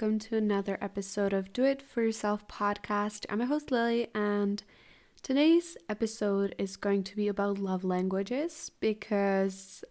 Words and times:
Welcome 0.00 0.20
to 0.20 0.36
another 0.36 0.78
episode 0.80 1.32
of 1.32 1.52
Do 1.52 1.64
It 1.64 1.82
For 1.82 2.04
Yourself 2.04 2.46
podcast. 2.46 3.26
I'm 3.28 3.40
your 3.40 3.48
host 3.48 3.72
Lily, 3.72 4.06
and 4.14 4.62
today's 5.24 5.76
episode 5.88 6.54
is 6.56 6.76
going 6.76 7.02
to 7.02 7.16
be 7.16 7.26
about 7.26 7.58
love 7.58 7.82
languages 7.82 8.70
because 8.78 9.82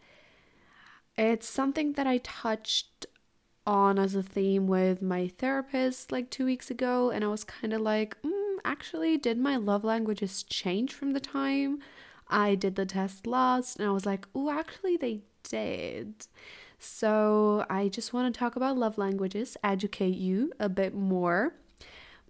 it's 1.18 1.50
something 1.50 1.92
that 1.94 2.08
I 2.08 2.20
touched 2.20 3.06
on 3.66 4.00
as 4.00 4.16
a 4.16 4.24
theme 4.24 4.66
with 4.66 5.02
my 5.02 5.28
therapist 5.28 6.10
like 6.10 6.30
two 6.30 6.46
weeks 6.46 6.72
ago, 6.72 7.10
and 7.10 7.26
I 7.26 7.28
was 7.28 7.44
kind 7.44 7.74
of 7.74 7.82
like, 7.82 8.16
mm, 8.22 8.56
actually, 8.64 9.18
did 9.18 9.38
my 9.38 9.58
love 9.58 9.84
languages 9.84 10.42
change 10.44 10.94
from 10.94 11.12
the 11.12 11.20
time 11.20 11.80
I 12.30 12.56
did 12.56 12.78
the 12.78 12.86
test 12.86 13.28
last? 13.28 13.78
And 13.78 13.86
I 13.86 13.92
was 13.92 14.06
like, 14.06 14.26
oh, 14.34 14.52
actually, 14.52 14.96
they 14.96 15.24
did. 15.44 16.28
So 16.80 17.66
I 17.70 17.88
just 17.88 18.14
want 18.14 18.34
to 18.34 18.40
talk 18.40 18.56
about 18.56 18.78
love 18.78 18.98
languages, 18.98 19.58
educate 19.64 20.16
you 20.16 20.52
a 20.60 20.70
bit 20.70 20.94
more. 20.94 21.56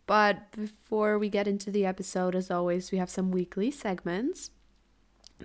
But 0.05 0.51
before 0.51 1.19
we 1.19 1.29
get 1.29 1.47
into 1.47 1.69
the 1.69 1.85
episode, 1.85 2.33
as 2.33 2.49
always, 2.49 2.91
we 2.91 2.97
have 2.97 3.09
some 3.09 3.29
weekly 3.29 3.71
segments. 3.71 4.51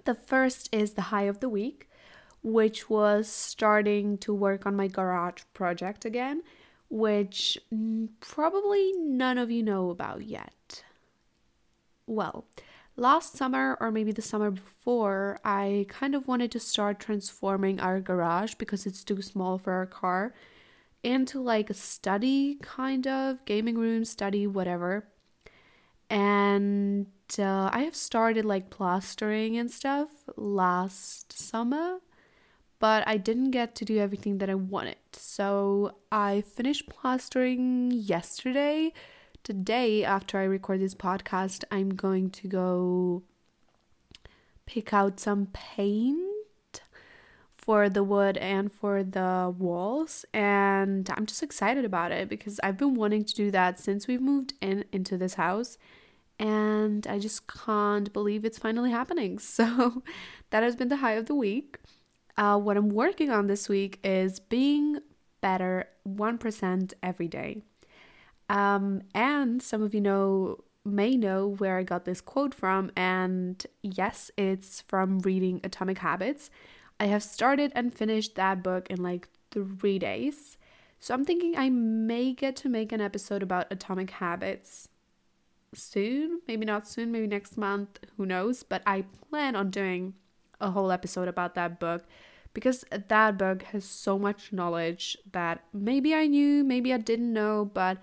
The 0.05 0.15
first 0.15 0.69
is 0.73 0.93
the 0.93 1.03
high 1.03 1.25
of 1.25 1.41
the 1.41 1.49
week, 1.49 1.89
which 2.43 2.89
was 2.89 3.29
starting 3.29 4.19
to 4.19 4.33
work 4.33 4.65
on 4.65 4.77
my 4.77 4.87
garage 4.87 5.43
project 5.53 6.05
again, 6.05 6.43
which 6.89 7.59
probably 8.21 8.93
none 8.99 9.37
of 9.37 9.51
you 9.51 9.63
know 9.63 9.91
about 9.91 10.23
yet. 10.23 10.85
Well, 12.07 12.45
last 12.97 13.37
summer 13.37 13.77
or 13.81 13.91
maybe 13.91 14.13
the 14.13 14.23
summer 14.23 14.51
before, 14.51 15.39
I 15.45 15.87
kind 15.89 16.15
of 16.15 16.29
wanted 16.29 16.51
to 16.53 16.61
start 16.61 17.01
transforming 17.01 17.81
our 17.81 18.01
garage 18.01 18.55
because 18.55 18.87
it's 18.87 19.05
too 19.05 19.23
small 19.23 19.59
for 19.59 19.73
our 19.73 19.87
car 19.87 20.35
into 21.03 21.41
like 21.41 21.71
a 21.71 21.75
study 21.75 22.59
kind 22.63 23.07
of 23.07 23.45
gaming 23.45 23.77
room, 23.77 24.05
study, 24.05 24.47
whatever. 24.47 25.09
And 26.09 27.07
uh, 27.39 27.71
I 27.73 27.83
have 27.85 27.97
started 27.97 28.45
like 28.45 28.71
plastering 28.71 29.57
and 29.57 29.71
stuff 29.71 30.09
last 30.37 31.33
summer, 31.33 31.99
but 32.79 33.03
I 33.07 33.17
didn't 33.17 33.51
get 33.51 33.75
to 33.77 33.85
do 33.85 33.99
everything 33.99 34.39
that 34.39 34.51
I 34.51 34.55
wanted. 34.55 34.97
So 35.13 35.97
I 36.11 36.43
finished 36.43 36.89
plastering 36.89 37.91
yesterday 37.93 38.93
today, 39.43 40.05
after 40.05 40.39
I 40.39 40.45
record 40.45 40.81
this 40.81 40.95
podcast, 40.95 41.65
I'm 41.71 41.91
going 41.91 42.31
to 42.31 42.49
go 42.49 43.23
pick 44.67 44.93
out 44.93 45.19
some 45.19 45.49
paint 45.53 46.81
for 47.57 47.89
the 47.89 48.03
wood 48.03 48.37
and 48.39 48.73
for 48.73 49.05
the 49.05 49.55
walls 49.57 50.25
and 50.35 51.09
I'm 51.17 51.27
just 51.27 51.43
excited 51.43 51.85
about 51.85 52.11
it 52.11 52.29
because 52.29 52.59
I've 52.61 52.77
been 52.77 52.95
wanting 52.95 53.25
to 53.25 53.35
do 53.35 53.51
that 53.53 53.79
since 53.79 54.09
we've 54.09 54.21
moved 54.21 54.55
in 54.61 54.85
into 54.91 55.17
this 55.17 55.35
house 55.35 55.79
and 56.41 57.07
I 57.07 57.21
just 57.21 57.47
can't 57.47 58.13
believe 58.13 58.45
it's 58.45 58.59
finally 58.59 58.91
happening. 58.91 59.39
So 59.43 60.03
that 60.51 60.63
has 60.63 60.75
been 60.75 60.89
the 60.89 60.97
high 60.97 61.13
of 61.13 61.27
the 61.27 61.37
week. 61.37 61.79
Uh, 62.37 62.59
what 62.59 62.77
I'm 62.77 62.89
working 62.89 63.31
on 63.31 63.47
this 63.47 63.69
week 63.69 64.01
is 64.03 64.41
being 64.41 64.99
better 65.41 65.89
1% 66.09 66.95
every 67.03 67.29
day. 67.29 67.63
Um, 68.53 69.03
and 69.15 69.63
some 69.63 69.83
of 69.83 69.95
you 69.95 70.01
know 70.03 70.59
may 70.85 71.17
know 71.17 71.49
where 71.49 71.79
I 71.79 71.85
got 71.85 72.05
this 72.05 72.21
quote 72.21 72.55
from, 72.55 72.93
and 72.95 73.67
yes, 73.83 74.31
it's 74.37 74.83
from 74.83 75.21
reading 75.21 75.61
Atomic 75.65 75.99
Habits. 75.99 76.51
I 77.01 77.07
have 77.07 77.23
started 77.23 77.73
and 77.75 77.95
finished 77.95 78.35
that 78.35 78.63
book 78.63 78.91
in 78.91 79.03
like 79.03 79.29
three 79.51 79.99
days. 79.99 80.59
So 81.01 81.15
I'm 81.15 81.25
thinking 81.25 81.57
I 81.57 81.71
may 81.71 82.33
get 82.35 82.55
to 82.57 82.69
make 82.69 82.93
an 82.93 83.01
episode 83.01 83.43
about 83.43 83.73
Atomic 83.73 84.11
Habits 84.11 84.89
soon. 85.75 86.43
Maybe 86.47 86.67
not 86.67 86.87
soon, 86.87 87.11
maybe 87.11 87.27
next 87.27 87.57
month, 87.57 87.99
who 88.17 88.27
knows. 88.27 88.63
But 88.63 88.83
I 88.87 89.07
plan 89.31 89.57
on 89.57 89.71
doing 89.71 90.15
a 90.61 90.71
whole 90.71 90.93
episode 90.93 91.27
about 91.27 91.55
that 91.55 91.81
book 91.81 92.05
because 92.55 92.85
that 92.91 93.39
book 93.39 93.63
has 93.65 93.85
so 93.85 94.19
much 94.19 94.53
knowledge 94.53 95.17
that 95.33 95.65
maybe 95.73 96.15
I 96.15 96.27
knew, 96.27 96.63
maybe 96.63 96.93
I 96.93 96.99
didn't 96.99 97.33
know, 97.33 97.71
but 97.73 97.99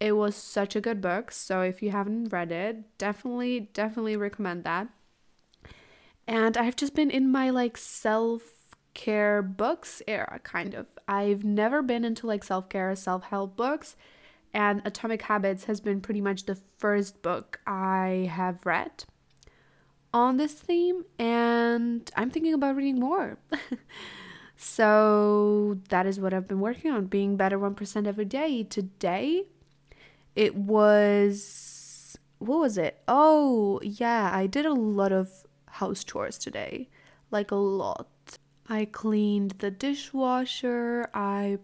it 0.00 0.12
was 0.12 0.36
such 0.36 0.76
a 0.76 0.80
good 0.80 1.00
book. 1.00 1.32
So 1.32 1.62
if 1.62 1.82
you 1.82 1.90
haven't 1.90 2.32
read 2.32 2.52
it, 2.52 2.98
definitely, 2.98 3.70
definitely 3.72 4.16
recommend 4.16 4.64
that. 4.64 4.88
And 6.26 6.56
I've 6.56 6.76
just 6.76 6.94
been 6.94 7.10
in 7.10 7.30
my 7.30 7.50
like 7.50 7.76
self 7.76 8.42
care 8.94 9.42
books 9.42 10.02
era, 10.06 10.40
kind 10.42 10.74
of. 10.74 10.86
I've 11.06 11.42
never 11.42 11.82
been 11.82 12.04
into 12.04 12.26
like 12.26 12.44
self 12.44 12.68
care, 12.68 12.94
self 12.94 13.24
help 13.24 13.56
books. 13.56 13.96
And 14.54 14.82
Atomic 14.84 15.22
Habits 15.22 15.64
has 15.64 15.80
been 15.80 16.00
pretty 16.00 16.20
much 16.20 16.44
the 16.44 16.58
first 16.78 17.22
book 17.22 17.60
I 17.66 18.30
have 18.32 18.64
read 18.64 19.04
on 20.12 20.36
this 20.36 20.52
theme. 20.52 21.04
And 21.18 22.10
I'm 22.16 22.30
thinking 22.30 22.54
about 22.54 22.76
reading 22.76 23.00
more. 23.00 23.38
so 24.56 25.78
that 25.88 26.06
is 26.06 26.20
what 26.20 26.32
I've 26.32 26.48
been 26.48 26.60
working 26.60 26.90
on 26.90 27.06
being 27.06 27.36
better 27.36 27.58
1% 27.58 28.06
every 28.06 28.24
day. 28.24 28.62
Today, 28.64 29.44
it 30.38 30.54
was 30.54 32.16
what 32.38 32.60
was 32.60 32.78
it? 32.78 33.02
Oh, 33.08 33.80
yeah, 33.82 34.30
I 34.32 34.46
did 34.46 34.64
a 34.64 34.72
lot 34.72 35.10
of 35.10 35.44
house 35.66 36.04
chores 36.04 36.38
today. 36.38 36.88
Like 37.32 37.50
a 37.50 37.56
lot. 37.56 38.38
I 38.68 38.84
cleaned 38.84 39.56
the 39.58 39.72
dishwasher. 39.72 41.10
I 41.12 41.58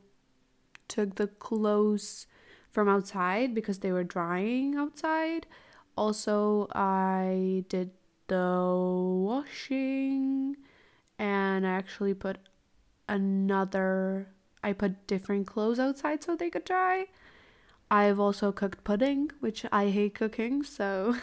took 0.88 1.14
the 1.14 1.28
clothes 1.28 2.26
from 2.72 2.88
outside 2.88 3.54
because 3.54 3.78
they 3.78 3.92
were 3.92 4.02
drying 4.02 4.74
outside. 4.74 5.46
Also, 5.96 6.66
I 6.74 7.64
did 7.68 7.92
the 8.26 8.58
washing 8.66 10.56
and 11.16 11.64
I 11.64 11.70
actually 11.70 12.14
put 12.14 12.38
another 13.08 14.26
I 14.64 14.72
put 14.72 15.06
different 15.06 15.46
clothes 15.46 15.78
outside 15.78 16.24
so 16.24 16.34
they 16.34 16.50
could 16.50 16.64
dry. 16.64 17.06
I've 17.90 18.18
also 18.18 18.52
cooked 18.52 18.84
pudding, 18.84 19.30
which 19.40 19.64
I 19.70 19.88
hate 19.90 20.14
cooking, 20.14 20.62
so 20.62 21.16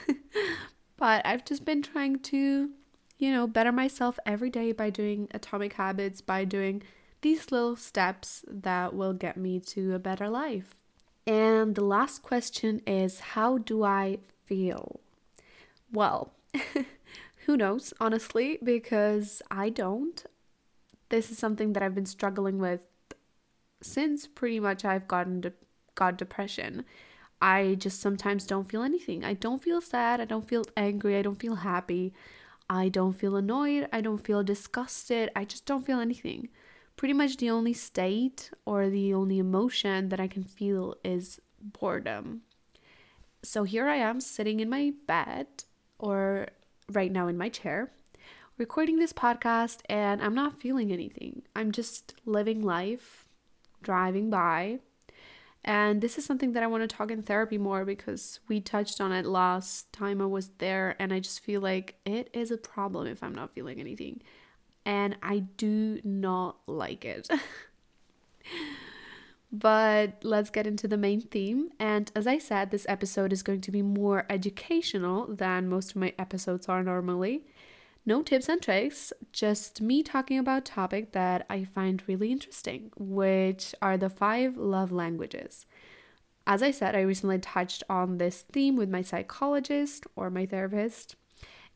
but 0.98 1.26
I've 1.26 1.44
just 1.44 1.66
been 1.66 1.82
trying 1.82 2.20
to, 2.20 2.70
you 3.18 3.32
know, 3.32 3.48
better 3.48 3.72
myself 3.72 4.20
every 4.26 4.50
day 4.50 4.72
by 4.72 4.90
doing 4.90 5.28
atomic 5.32 5.74
habits, 5.74 6.22
by 6.22 6.46
doing 6.46 6.84
these 7.22 7.52
little 7.52 7.76
steps 7.76 8.44
that 8.48 8.94
will 8.94 9.14
get 9.14 9.38
me 9.38 9.60
to 9.60 9.94
a 9.94 10.00
better 10.00 10.30
life. 10.30 10.76
And 11.28 11.76
the 11.76 11.84
last 11.84 12.24
question 12.24 12.82
is 12.88 13.20
how 13.20 13.58
do 13.60 13.84
I 13.84 14.20
feel? 14.46 15.00
Well, 15.92 16.34
who 17.46 17.58
knows, 17.58 17.94
honestly, 18.00 18.58
because 18.64 19.42
I 19.52 19.70
don't. 19.70 20.24
This 21.10 21.30
is 21.30 21.38
something 21.38 21.74
that 21.74 21.84
I've 21.84 21.96
been 21.96 22.06
struggling 22.06 22.58
with 22.58 22.88
since 23.82 24.28
pretty 24.28 24.60
much 24.60 24.86
I've 24.86 25.08
gotten 25.08 25.42
to 25.42 25.54
got 26.02 26.18
depression. 26.18 26.84
I 27.42 27.76
just 27.86 28.02
sometimes 28.02 28.46
don't 28.46 28.70
feel 28.72 28.84
anything. 28.92 29.24
I 29.32 29.34
don't 29.46 29.64
feel 29.68 29.82
sad. 29.82 30.16
I 30.20 30.26
don't 30.26 30.48
feel 30.52 30.66
angry. 30.76 31.14
I 31.18 31.24
don't 31.28 31.40
feel 31.46 31.58
happy. 31.72 32.14
I 32.82 32.90
don't 32.90 33.20
feel 33.22 33.36
annoyed. 33.36 33.88
I 33.98 34.02
don't 34.02 34.26
feel 34.28 34.44
disgusted. 34.44 35.30
I 35.36 35.44
just 35.46 35.66
don't 35.70 35.86
feel 35.86 36.00
anything. 36.00 36.50
Pretty 36.98 37.14
much 37.14 37.38
the 37.38 37.52
only 37.58 37.74
state 37.74 38.50
or 38.66 38.90
the 38.90 39.14
only 39.14 39.38
emotion 39.48 40.10
that 40.10 40.20
I 40.20 40.28
can 40.28 40.44
feel 40.44 40.96
is 41.04 41.40
boredom. 41.80 42.42
So 43.44 43.64
here 43.64 43.88
I 43.88 43.98
am 44.10 44.22
sitting 44.22 44.60
in 44.60 44.70
my 44.70 44.94
bed 45.08 45.48
or 46.00 46.48
right 46.92 47.12
now 47.12 47.28
in 47.28 47.38
my 47.38 47.50
chair 47.50 47.92
recording 48.58 49.00
this 49.00 49.14
podcast 49.14 49.80
and 49.90 50.22
I'm 50.22 50.36
not 50.36 50.62
feeling 50.62 50.92
anything. 50.92 51.42
I'm 51.56 51.72
just 51.72 52.14
living 52.26 52.62
life, 52.62 53.26
driving 53.82 54.30
by, 54.30 54.80
and 55.64 56.02
this 56.02 56.18
is 56.18 56.26
something 56.26 56.54
that 56.54 56.64
I 56.64 56.68
want 56.68 56.82
to 56.82 56.96
talk 56.96 57.12
in 57.12 57.22
therapy 57.22 57.58
more 57.58 57.86
because 57.86 58.40
we 58.48 58.60
touched 58.60 59.00
on 59.00 59.12
it 59.12 59.26
last 59.26 59.92
time 59.94 60.22
I 60.22 60.26
was 60.26 60.50
there, 60.58 60.96
and 61.00 61.14
I 61.14 61.20
just 61.20 61.42
feel 61.42 61.62
like 61.62 61.96
it 62.06 62.30
is 62.34 62.50
a 62.50 62.58
problem 62.58 63.08
if 63.08 63.22
I'm 63.22 63.36
not 63.36 63.54
feeling 63.54 63.80
anything. 63.80 64.22
And 64.86 65.16
I 65.22 65.40
do 65.40 66.02
not 66.04 66.58
like 66.66 67.06
it. 67.06 67.30
but 69.52 70.18
let's 70.24 70.50
get 70.50 70.66
into 70.66 70.88
the 70.88 70.98
main 70.98 71.22
theme. 71.22 71.70
And 71.80 72.12
as 72.16 72.26
I 72.26 72.40
said, 72.40 72.72
this 72.72 72.88
episode 72.90 73.32
is 73.32 73.44
going 73.44 73.62
to 73.62 73.72
be 73.72 73.84
more 73.84 74.26
educational 74.32 75.28
than 75.28 75.70
most 75.70 75.92
of 75.92 75.98
my 75.98 76.14
episodes 76.18 76.68
are 76.68 76.82
normally. 76.82 77.46
No 78.06 78.24
tips 78.24 78.50
and 78.50 78.62
tricks, 78.62 79.14
just 79.32 79.80
me 79.80 80.02
talking 80.02 80.40
about 80.40 80.66
topic 80.66 81.12
that 81.12 81.46
I 81.50 81.66
find 81.66 82.02
really 82.08 82.32
interesting, 82.32 82.92
which 82.98 83.76
are 83.82 83.98
the 83.98 84.10
five 84.10 84.58
love 84.58 84.92
languages. 84.92 85.68
As 86.48 86.64
I 86.64 86.72
said, 86.72 86.96
I 86.96 87.02
recently 87.02 87.38
touched 87.38 87.84
on 87.88 88.18
this 88.18 88.42
theme 88.52 88.76
with 88.76 88.90
my 88.90 89.04
psychologist 89.04 90.08
or 90.16 90.32
my 90.32 90.48
therapist 90.48 91.16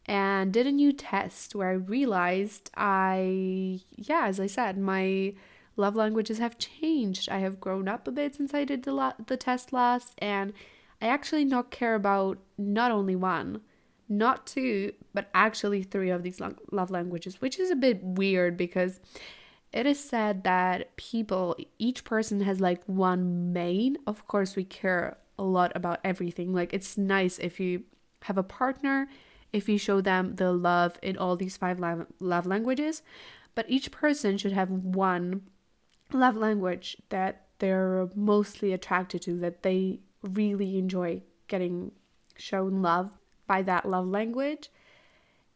and 0.08 0.52
did 0.52 0.68
a 0.68 0.72
new 0.72 0.92
test 0.92 1.56
where 1.56 1.70
I 1.70 1.74
realized 1.74 2.70
I 2.76 3.82
yeah, 3.92 4.28
as 4.28 4.40
I 4.40 4.48
said, 4.48 4.78
my 4.78 5.34
love 5.78 5.96
languages 5.96 6.40
have 6.40 6.58
changed. 6.58 7.30
I 7.30 7.40
have 7.40 7.60
grown 7.60 7.88
up 7.88 8.08
a 8.08 8.12
bit 8.12 8.36
since 8.36 8.54
I 8.54 8.64
did 8.64 8.84
the, 8.84 9.16
the 9.28 9.38
test 9.38 9.74
last, 9.74 10.16
and 10.20 10.54
I 11.02 11.08
actually 11.08 11.46
not 11.46 11.72
care 11.72 11.96
about 11.96 12.40
not 12.58 12.92
only 12.92 13.16
one, 13.16 13.62
not 14.08 14.46
two, 14.46 14.94
but 15.14 15.30
actually 15.34 15.84
three 15.84 16.10
of 16.10 16.24
these 16.24 16.40
lo- 16.40 16.56
love 16.72 16.92
languages, 16.92 17.42
which 17.42 17.60
is 17.60 17.72
a 17.72 17.76
bit 17.76 18.04
weird 18.04 18.58
because 18.58 19.00
it 19.74 19.86
is 19.86 20.00
said 20.00 20.44
that 20.44 20.96
people, 20.96 21.56
each 21.80 22.04
person 22.04 22.42
has 22.42 22.60
like 22.60 22.84
one 22.86 23.52
main. 23.52 23.98
Of 24.08 24.28
course, 24.28 24.56
we 24.56 24.64
care 24.64 25.18
a 25.38 25.44
lot 25.44 25.72
about 25.76 26.00
everything. 26.04 26.54
Like, 26.54 26.74
it's 26.74 26.98
nice 26.98 27.40
if 27.40 27.60
you 27.60 27.84
have 28.24 28.38
a 28.38 28.44
partner, 28.44 29.08
if 29.52 29.68
you 29.68 29.78
show 29.78 30.02
them 30.02 30.36
the 30.36 30.52
love 30.52 30.98
in 31.02 31.18
all 31.18 31.36
these 31.36 31.58
five 31.58 31.80
love 32.20 32.46
languages, 32.46 33.02
but 33.54 33.66
each 33.70 33.92
person 33.92 34.38
should 34.38 34.52
have 34.52 34.70
one 34.70 35.42
love 36.12 36.36
language 36.36 36.98
that 37.10 37.48
they're 37.60 38.10
mostly 38.16 38.74
attracted 38.74 39.22
to, 39.24 39.38
that 39.40 39.64
they 39.64 40.00
really 40.22 40.78
enjoy 40.78 41.22
getting 41.48 41.92
shown 42.38 42.82
love 42.82 43.18
by 43.48 43.62
that 43.64 43.88
love 43.88 44.08
language. 44.08 44.70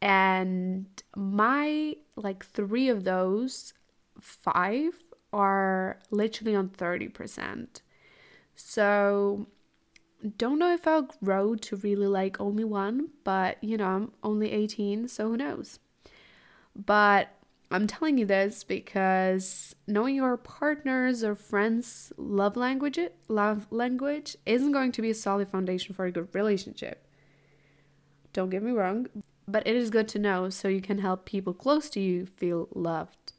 And 0.02 0.86
my 1.16 1.96
like 2.16 2.46
three 2.46 2.90
of 2.90 3.04
those 3.04 3.74
five 4.20 4.94
are 5.34 6.00
literally 6.12 6.56
on 6.56 6.70
30%. 6.70 7.82
So 8.56 9.48
don't 10.38 10.60
know 10.60 10.74
if 10.74 10.88
I'll 10.88 11.10
grow 11.24 11.56
to 11.56 11.76
really 11.78 12.08
like 12.08 12.40
only 12.40 12.64
one, 12.64 13.10
but 13.24 13.64
you 13.64 13.78
know, 13.78 13.86
I'm 13.86 14.12
only 14.24 14.52
18, 14.52 15.08
so 15.08 15.30
who 15.30 15.38
knows. 15.38 15.80
But 16.76 17.30
I'm 17.72 17.88
telling 17.88 18.18
you 18.18 18.26
this 18.26 18.64
because 18.64 19.76
knowing 19.88 20.16
your 20.16 20.38
partner's 20.38 21.24
or 21.24 21.36
friend's 21.36 22.12
love 22.18 22.58
language 22.58 23.00
love 23.28 23.68
language 23.70 24.36
isn't 24.46 24.72
going 24.72 24.92
to 24.94 25.02
be 25.02 25.12
a 25.12 25.16
solid 25.16 25.50
foundation 25.50 25.94
for 25.94 26.06
a 26.06 26.12
good 26.12 26.34
relationship. 26.34 27.06
Don't 28.34 28.50
get 28.50 28.64
me 28.64 28.72
wrong, 28.72 29.08
but 29.48 29.66
it 29.68 29.76
is 29.76 29.90
good 29.90 30.08
to 30.10 30.20
know 30.20 30.50
so 30.50 30.68
you 30.68 30.82
can 30.82 31.00
help 31.00 31.26
people 31.26 31.54
close 31.54 31.90
to 31.92 32.00
you 32.00 32.26
feel 32.26 32.68
loved. 32.74 33.34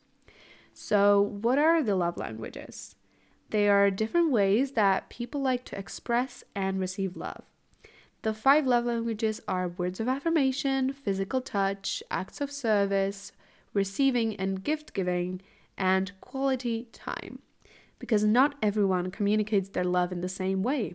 So, 0.73 1.21
what 1.21 1.59
are 1.59 1.83
the 1.83 1.97
love 1.97 2.17
languages? 2.17 2.97
They 3.51 3.69
are 3.69 3.91
different 3.91 4.31
ways 4.31 4.73
that 4.73 5.09
people 5.09 5.41
like 5.41 5.65
to 5.67 5.79
express 5.79 6.45
and 6.55 6.79
receive 6.79 7.17
love. 7.17 7.45
The 8.23 8.35
five 8.35 8.67
love 8.67 8.85
languages 8.85 9.41
are 9.49 9.69
words 9.69 9.99
of 9.99 10.09
affirmation, 10.09 10.93
physical 10.93 11.41
touch, 11.41 12.03
acts 12.11 12.41
of 12.41 12.53
service, 12.53 13.33
receiving 13.73 14.37
and 14.37 14.63
gift 14.63 14.93
giving, 14.93 15.41
and 15.77 16.13
quality 16.21 16.89
time. 16.93 17.41
Because 17.99 18.25
not 18.25 18.57
everyone 18.63 19.11
communicates 19.11 19.71
their 19.71 19.85
love 19.85 20.13
in 20.13 20.21
the 20.21 20.29
same 20.29 20.63
way. 20.63 20.95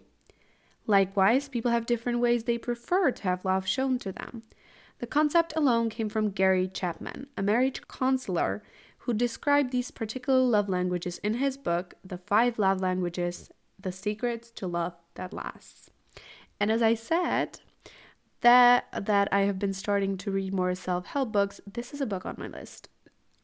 Likewise, 0.87 1.49
people 1.49 1.71
have 1.71 1.85
different 1.85 2.19
ways 2.19 2.43
they 2.43 2.57
prefer 2.57 3.11
to 3.11 3.23
have 3.23 3.45
love 3.45 3.65
shown 3.65 3.97
to 3.99 4.11
them. 4.11 4.43
The 4.99 5.07
concept 5.07 5.53
alone 5.55 5.89
came 5.89 6.09
from 6.09 6.29
Gary 6.29 6.67
Chapman, 6.67 7.27
a 7.35 7.43
marriage 7.43 7.81
counselor 7.87 8.63
who 8.99 9.13
described 9.13 9.71
these 9.71 9.91
particular 9.91 10.39
love 10.39 10.69
languages 10.69 11.17
in 11.19 11.35
his 11.35 11.57
book, 11.57 11.95
The 12.03 12.17
Five 12.17 12.57
Love 12.57 12.81
Languages 12.81 13.51
The 13.79 13.91
Secrets 13.91 14.51
to 14.51 14.67
Love 14.67 14.93
That 15.15 15.33
Lasts. 15.33 15.91
And 16.59 16.71
as 16.71 16.81
I 16.81 16.93
said, 16.93 17.59
that 18.41 18.85
that 19.05 19.27
I 19.31 19.41
have 19.41 19.59
been 19.59 19.73
starting 19.73 20.17
to 20.17 20.31
read 20.31 20.53
more 20.53 20.73
self-help 20.75 21.31
books, 21.31 21.61
this 21.71 21.93
is 21.93 22.01
a 22.01 22.05
book 22.05 22.25
on 22.25 22.35
my 22.37 22.47
list. 22.47 22.89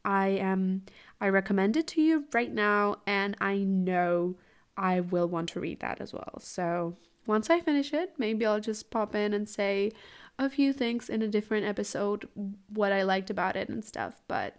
I 0.04 0.28
am 0.28 0.82
I 1.20 1.28
recommend 1.28 1.76
it 1.76 1.86
to 1.88 2.02
you 2.02 2.24
right 2.32 2.52
now 2.52 2.96
and 3.06 3.36
I 3.40 3.58
know 3.58 4.36
I 4.76 5.00
will 5.00 5.28
want 5.28 5.50
to 5.50 5.60
read 5.60 5.80
that 5.80 6.00
as 6.00 6.12
well. 6.12 6.38
So, 6.40 6.96
once 7.26 7.50
I 7.50 7.60
finish 7.60 7.92
it, 7.92 8.14
maybe 8.18 8.44
I'll 8.44 8.60
just 8.60 8.90
pop 8.90 9.14
in 9.14 9.32
and 9.32 9.48
say 9.48 9.92
a 10.38 10.50
few 10.50 10.72
things 10.72 11.08
in 11.08 11.22
a 11.22 11.28
different 11.28 11.66
episode 11.66 12.28
what 12.68 12.92
I 12.92 13.02
liked 13.02 13.30
about 13.30 13.56
it 13.56 13.68
and 13.68 13.84
stuff, 13.84 14.20
but 14.28 14.56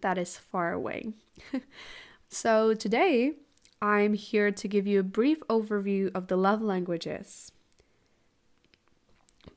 that 0.00 0.18
is 0.18 0.36
far 0.36 0.72
away. 0.72 1.12
so, 2.28 2.74
today 2.74 3.34
I'm 3.80 4.14
here 4.14 4.50
to 4.50 4.68
give 4.68 4.86
you 4.86 5.00
a 5.00 5.04
brief 5.04 5.40
overview 5.48 6.10
of 6.14 6.28
the 6.28 6.36
love 6.36 6.62
languages. 6.62 7.52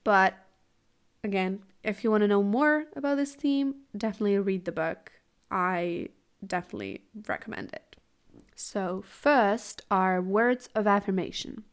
But 0.04 0.36
again, 1.24 1.64
if 1.84 2.04
you 2.04 2.12
want 2.12 2.22
to 2.22 2.28
know 2.28 2.44
more 2.44 2.86
about 2.96 3.18
this 3.18 3.36
theme, 3.36 3.76
definitely 3.96 4.38
read 4.40 4.66
the 4.66 4.72
book. 4.72 5.12
I 5.50 6.10
definitely 6.46 7.02
recommend 7.28 7.74
it. 7.74 7.91
So, 8.64 9.02
first 9.02 9.82
are 9.90 10.22
words 10.22 10.70
of 10.76 10.86
affirmation. 10.86 11.64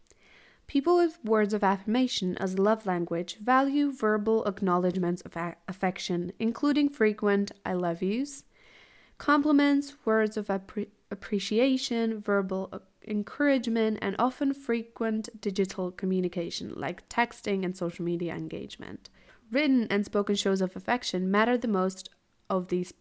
People 0.66 0.96
with 0.96 1.22
words 1.22 1.52
of 1.52 1.62
affirmation 1.62 2.36
as 2.38 2.58
love 2.58 2.86
language 2.86 3.36
value 3.36 3.92
verbal 3.92 4.42
acknowledgments 4.46 5.20
of 5.20 5.36
a- 5.36 5.56
affection, 5.68 6.32
including 6.38 6.88
frequent 6.88 7.52
I 7.64 7.74
love 7.74 8.02
yous, 8.02 8.44
compliments, 9.18 9.94
words 10.06 10.38
of 10.38 10.46
appre- 10.46 10.88
appreciation, 11.10 12.20
verbal 12.20 12.70
uh, 12.72 12.78
encouragement, 13.06 13.98
and 14.00 14.16
often 14.18 14.54
frequent 14.54 15.28
digital 15.42 15.92
communication 15.92 16.72
like 16.74 17.06
texting 17.10 17.66
and 17.66 17.76
social 17.76 18.04
media 18.04 18.34
engagement. 18.34 19.10
Written 19.52 19.86
and 19.90 20.06
spoken 20.06 20.36
shows 20.36 20.62
of 20.62 20.74
affection 20.74 21.30
matter 21.30 21.58
the 21.58 21.68
most 21.68 22.08
of 22.48 22.68
these 22.68 22.94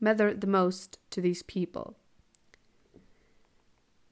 matter 0.00 0.34
the 0.34 0.48
most 0.48 0.98
to 1.10 1.20
these 1.20 1.44
people. 1.44 1.96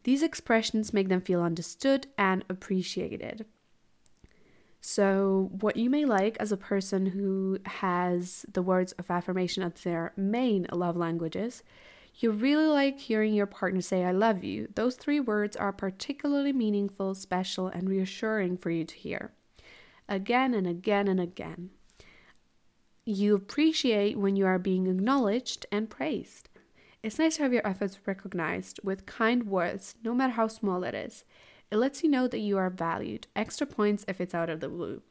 These 0.05 0.23
expressions 0.23 0.93
make 0.93 1.09
them 1.09 1.21
feel 1.21 1.43
understood 1.43 2.09
and 2.19 2.45
appreciated. 2.49 3.47
So, 4.81 5.51
what 5.61 5.77
you 5.77 5.89
may 5.89 6.05
like 6.05 6.37
as 6.41 6.51
a 6.51 6.57
person 6.57 7.07
who 7.07 7.59
has 7.67 8.45
the 8.53 8.63
words 8.63 8.93
of 8.93 9.11
affirmation 9.11 9.63
as 9.63 9.75
their 9.83 10.13
main 10.17 10.67
love 10.73 10.97
languages, 10.97 11.63
you 12.17 12.33
really 12.33 12.67
like 12.67 12.99
hearing 12.99 13.33
your 13.33 13.47
partner 13.47 13.81
say, 13.81 14.05
I 14.05 14.11
love 14.11 14.43
you. 14.43 14.69
Those 14.75 14.97
three 14.97 15.21
words 15.21 15.57
are 15.57 15.73
particularly 15.73 16.53
meaningful, 16.53 17.15
special, 17.15 17.69
and 17.69 17.89
reassuring 17.89 18.59
for 18.59 18.71
you 18.71 18.85
to 18.85 18.95
hear 18.95 19.33
again 20.09 20.53
and 20.53 20.67
again 20.67 21.09
and 21.09 21.21
again. 21.21 21.71
You 23.05 23.35
appreciate 23.35 24.19
when 24.19 24.37
you 24.37 24.47
are 24.47 24.59
being 24.59 24.87
acknowledged 24.87 25.65
and 25.73 25.89
praised. 25.89 26.49
It's 27.03 27.19
nice 27.19 27.37
to 27.37 27.43
have 27.43 27.53
your 27.53 27.67
efforts 27.67 27.99
recognized 28.07 28.79
with 28.85 29.07
kind 29.07 29.49
words, 29.49 29.97
no 30.05 30.15
matter 30.15 30.35
how 30.35 30.47
small 30.47 30.85
it 30.85 30.95
is. 30.95 31.25
It 31.71 31.77
lets 31.77 32.05
you 32.05 32.09
know 32.09 32.29
that 32.29 32.39
you 32.39 32.59
are 32.59 32.71
valued, 32.71 33.27
extra 33.35 33.67
points 33.67 34.05
if 34.07 34.21
it's 34.21 34.35
out 34.35 34.49
of 34.49 34.61
the 34.61 34.69
blue. 34.69 35.03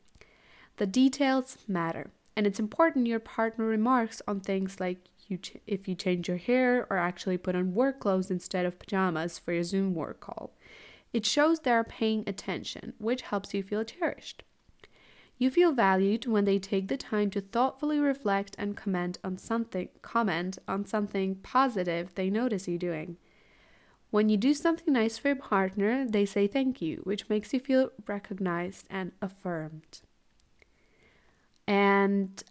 The 0.78 0.86
details 0.86 1.58
matter, 1.68 2.12
and 2.38 2.48
it's 2.48 2.60
important 2.60 3.08
your 3.08 3.20
partner 3.20 3.66
remarks 3.66 4.22
on 4.26 4.40
things 4.40 4.80
like 4.80 5.10
you 5.28 5.38
ch- 5.38 5.58
if 5.68 5.88
you 5.88 5.96
change 5.96 6.30
your 6.30 6.38
hair 6.38 6.88
or 6.90 6.98
actually 6.98 7.38
put 7.38 7.56
on 7.56 7.74
work 7.74 8.00
clothes 8.00 8.32
instead 8.32 8.66
of 8.66 8.80
pajamas 8.80 9.38
for 9.38 9.52
your 9.52 9.64
Zoom 9.64 9.94
work 9.94 10.22
call. 10.22 10.54
It 11.12 11.26
shows 11.26 11.60
they're 11.60 11.84
paying 11.84 12.24
attention, 12.26 12.94
which 13.00 13.24
helps 13.24 13.54
you 13.54 13.64
feel 13.64 13.84
cherished. 13.84 14.44
You 15.42 15.50
feel 15.50 15.72
valued 15.72 16.28
when 16.28 16.46
they 16.46 16.60
take 16.60 16.88
the 16.88 16.98
time 16.98 17.32
to 17.32 17.42
thoughtfully 17.42 17.98
reflect 17.98 18.56
and 18.60 18.78
comment 18.78 19.18
on 19.24 19.40
something 19.40 19.90
comment 20.04 20.60
on 20.68 20.86
something 20.86 21.34
positive 21.34 22.14
they 22.14 22.30
notice 22.30 22.68
you 22.68 22.78
doing. 22.78 23.18
When 24.12 24.30
you 24.30 24.38
do 24.38 24.54
something 24.54 24.94
nice 24.94 25.18
for 25.18 25.30
your 25.30 25.38
partner, 25.38 26.06
they 26.08 26.28
say 26.28 26.46
thank 26.46 26.80
you, 26.80 26.98
which 27.06 27.28
makes 27.28 27.54
you 27.54 27.60
feel 27.60 27.90
recognized 28.06 28.86
and 28.88 29.14
affirmed. 29.20 30.02
And 31.66 32.44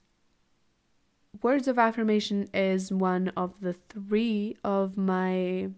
words 1.43 1.69
of 1.69 1.79
affirmation 1.79 2.49
is 2.53 2.91
one 2.91 3.29
of 3.37 3.61
the 3.61 3.75
three 3.75 4.57
of 4.65 4.97
my 4.97 5.69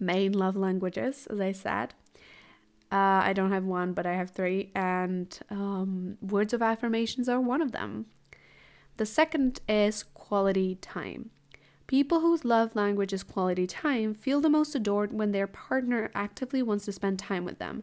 main 0.00 0.32
love 0.32 0.56
languages, 0.56 1.28
as 1.28 1.40
I 1.40 1.52
said. 1.52 1.94
Uh, 2.94 3.22
I 3.24 3.32
don't 3.32 3.50
have 3.50 3.64
one, 3.64 3.92
but 3.92 4.06
I 4.06 4.14
have 4.14 4.30
three, 4.30 4.70
and 4.72 5.36
um, 5.50 6.16
words 6.20 6.52
of 6.52 6.62
affirmations 6.62 7.28
are 7.28 7.40
one 7.40 7.60
of 7.60 7.72
them. 7.72 8.06
The 8.98 9.04
second 9.04 9.60
is 9.68 10.04
quality 10.04 10.76
time. 10.76 11.30
People 11.88 12.20
whose 12.20 12.44
love 12.44 12.76
language 12.76 13.12
is 13.12 13.24
quality 13.24 13.66
time 13.66 14.14
feel 14.14 14.40
the 14.40 14.48
most 14.48 14.76
adored 14.76 15.12
when 15.12 15.32
their 15.32 15.48
partner 15.48 16.08
actively 16.14 16.62
wants 16.62 16.84
to 16.84 16.92
spend 16.92 17.18
time 17.18 17.44
with 17.44 17.58
them 17.58 17.82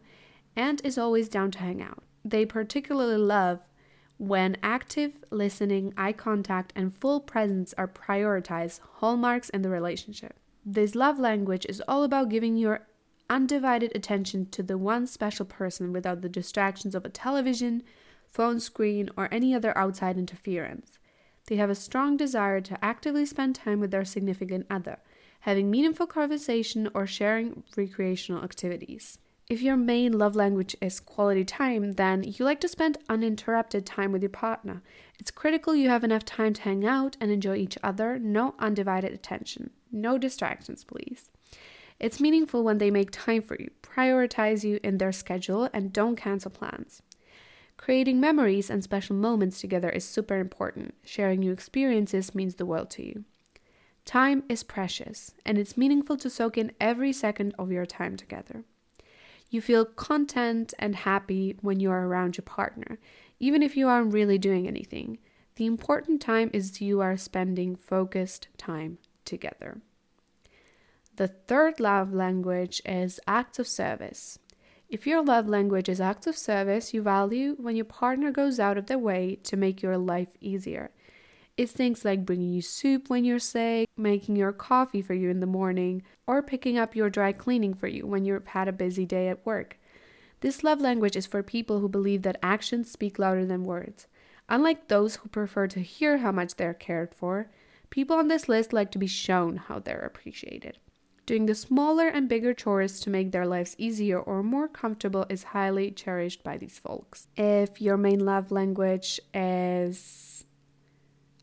and 0.56 0.80
is 0.82 0.96
always 0.96 1.28
down 1.28 1.50
to 1.50 1.58
hang 1.58 1.82
out. 1.82 2.02
They 2.24 2.46
particularly 2.46 3.18
love 3.18 3.60
when 4.16 4.56
active 4.62 5.18
listening, 5.30 5.92
eye 5.94 6.14
contact, 6.14 6.72
and 6.74 6.96
full 6.96 7.20
presence 7.20 7.74
are 7.76 7.86
prioritized 7.86 8.80
hallmarks 8.94 9.50
in 9.50 9.60
the 9.60 9.68
relationship. 9.68 10.36
This 10.64 10.94
love 10.94 11.18
language 11.18 11.66
is 11.68 11.82
all 11.86 12.02
about 12.02 12.30
giving 12.30 12.56
your 12.56 12.86
undivided 13.32 13.90
attention 13.94 14.44
to 14.50 14.62
the 14.62 14.76
one 14.76 15.06
special 15.06 15.46
person 15.46 15.90
without 15.90 16.20
the 16.20 16.28
distractions 16.28 16.94
of 16.94 17.06
a 17.06 17.08
television, 17.08 17.82
phone 18.28 18.60
screen, 18.60 19.08
or 19.16 19.28
any 19.32 19.54
other 19.54 19.76
outside 19.76 20.18
interference. 20.18 20.98
They 21.46 21.56
have 21.56 21.70
a 21.70 21.74
strong 21.74 22.18
desire 22.18 22.60
to 22.60 22.84
actively 22.84 23.24
spend 23.24 23.54
time 23.54 23.80
with 23.80 23.90
their 23.90 24.04
significant 24.04 24.66
other, 24.68 24.98
having 25.40 25.70
meaningful 25.70 26.06
conversation 26.06 26.90
or 26.94 27.06
sharing 27.06 27.62
recreational 27.74 28.44
activities. 28.44 29.18
If 29.48 29.62
your 29.62 29.76
main 29.76 30.18
love 30.18 30.36
language 30.36 30.76
is 30.82 31.00
quality 31.00 31.44
time, 31.44 31.92
then 31.92 32.22
you 32.22 32.44
like 32.44 32.60
to 32.60 32.68
spend 32.68 32.98
uninterrupted 33.08 33.86
time 33.86 34.12
with 34.12 34.22
your 34.22 34.30
partner. 34.30 34.82
It's 35.18 35.30
critical 35.30 35.74
you 35.74 35.88
have 35.88 36.04
enough 36.04 36.24
time 36.26 36.52
to 36.52 36.62
hang 36.62 36.86
out 36.86 37.16
and 37.18 37.30
enjoy 37.30 37.56
each 37.56 37.78
other, 37.82 38.18
no 38.18 38.54
undivided 38.58 39.12
attention. 39.12 39.70
No 39.90 40.18
distractions, 40.18 40.84
please. 40.84 41.30
It's 42.02 42.20
meaningful 42.20 42.64
when 42.64 42.78
they 42.78 42.90
make 42.90 43.12
time 43.12 43.42
for 43.42 43.56
you, 43.60 43.70
prioritize 43.80 44.64
you 44.64 44.80
in 44.82 44.98
their 44.98 45.12
schedule, 45.12 45.70
and 45.72 45.92
don't 45.92 46.16
cancel 46.16 46.50
plans. 46.50 47.00
Creating 47.76 48.18
memories 48.18 48.68
and 48.68 48.82
special 48.82 49.14
moments 49.14 49.60
together 49.60 49.88
is 49.88 50.04
super 50.04 50.38
important. 50.40 50.94
Sharing 51.04 51.38
new 51.38 51.52
experiences 51.52 52.34
means 52.34 52.56
the 52.56 52.66
world 52.66 52.90
to 52.90 53.06
you. 53.06 53.24
Time 54.04 54.42
is 54.48 54.64
precious, 54.64 55.34
and 55.46 55.56
it's 55.56 55.76
meaningful 55.76 56.16
to 56.16 56.28
soak 56.28 56.58
in 56.58 56.72
every 56.80 57.12
second 57.12 57.54
of 57.56 57.70
your 57.70 57.86
time 57.86 58.16
together. 58.16 58.64
You 59.48 59.60
feel 59.60 59.84
content 59.84 60.74
and 60.80 60.96
happy 60.96 61.56
when 61.60 61.78
you 61.78 61.92
are 61.92 62.06
around 62.06 62.36
your 62.36 62.42
partner, 62.42 62.98
even 63.38 63.62
if 63.62 63.76
you 63.76 63.86
aren't 63.86 64.12
really 64.12 64.38
doing 64.38 64.66
anything. 64.66 65.18
The 65.54 65.66
important 65.66 66.20
time 66.20 66.50
is 66.52 66.80
you 66.80 67.00
are 67.00 67.16
spending 67.16 67.76
focused 67.76 68.48
time 68.58 68.98
together. 69.24 69.82
The 71.16 71.28
third 71.28 71.78
love 71.78 72.14
language 72.14 72.80
is 72.86 73.20
acts 73.26 73.58
of 73.58 73.68
service. 73.68 74.38
If 74.88 75.06
your 75.06 75.22
love 75.22 75.46
language 75.46 75.88
is 75.88 76.00
acts 76.00 76.26
of 76.26 76.38
service, 76.38 76.94
you 76.94 77.02
value 77.02 77.54
when 77.58 77.76
your 77.76 77.84
partner 77.84 78.30
goes 78.30 78.58
out 78.58 78.78
of 78.78 78.86
their 78.86 78.98
way 78.98 79.36
to 79.44 79.56
make 79.56 79.82
your 79.82 79.98
life 79.98 80.28
easier. 80.40 80.90
It's 81.58 81.72
things 81.72 82.04
like 82.04 82.24
bringing 82.24 82.50
you 82.50 82.62
soup 82.62 83.10
when 83.10 83.26
you're 83.26 83.38
sick, 83.38 83.88
making 83.94 84.36
your 84.36 84.52
coffee 84.52 85.02
for 85.02 85.12
you 85.12 85.28
in 85.28 85.40
the 85.40 85.46
morning, 85.46 86.02
or 86.26 86.42
picking 86.42 86.78
up 86.78 86.96
your 86.96 87.10
dry 87.10 87.32
cleaning 87.32 87.74
for 87.74 87.88
you 87.88 88.06
when 88.06 88.24
you've 88.24 88.46
had 88.46 88.68
a 88.68 88.72
busy 88.72 89.04
day 89.04 89.28
at 89.28 89.44
work. 89.44 89.78
This 90.40 90.64
love 90.64 90.80
language 90.80 91.14
is 91.14 91.26
for 91.26 91.42
people 91.42 91.80
who 91.80 91.88
believe 91.90 92.22
that 92.22 92.38
actions 92.42 92.90
speak 92.90 93.18
louder 93.18 93.44
than 93.44 93.64
words. 93.64 94.06
Unlike 94.48 94.88
those 94.88 95.16
who 95.16 95.28
prefer 95.28 95.66
to 95.68 95.80
hear 95.80 96.18
how 96.18 96.32
much 96.32 96.56
they're 96.56 96.74
cared 96.74 97.14
for, 97.14 97.50
people 97.90 98.16
on 98.16 98.28
this 98.28 98.48
list 98.48 98.72
like 98.72 98.90
to 98.92 98.98
be 98.98 99.06
shown 99.06 99.56
how 99.56 99.78
they're 99.78 100.00
appreciated. 100.00 100.78
Doing 101.24 101.46
the 101.46 101.54
smaller 101.54 102.08
and 102.08 102.28
bigger 102.28 102.52
chores 102.52 102.98
to 103.00 103.10
make 103.10 103.30
their 103.30 103.46
lives 103.46 103.76
easier 103.78 104.18
or 104.18 104.42
more 104.42 104.66
comfortable 104.66 105.24
is 105.28 105.44
highly 105.44 105.92
cherished 105.92 106.42
by 106.42 106.58
these 106.58 106.78
folks. 106.78 107.28
If 107.36 107.80
your 107.80 107.96
main 107.96 108.24
love 108.24 108.50
language 108.50 109.20
is 109.32 110.44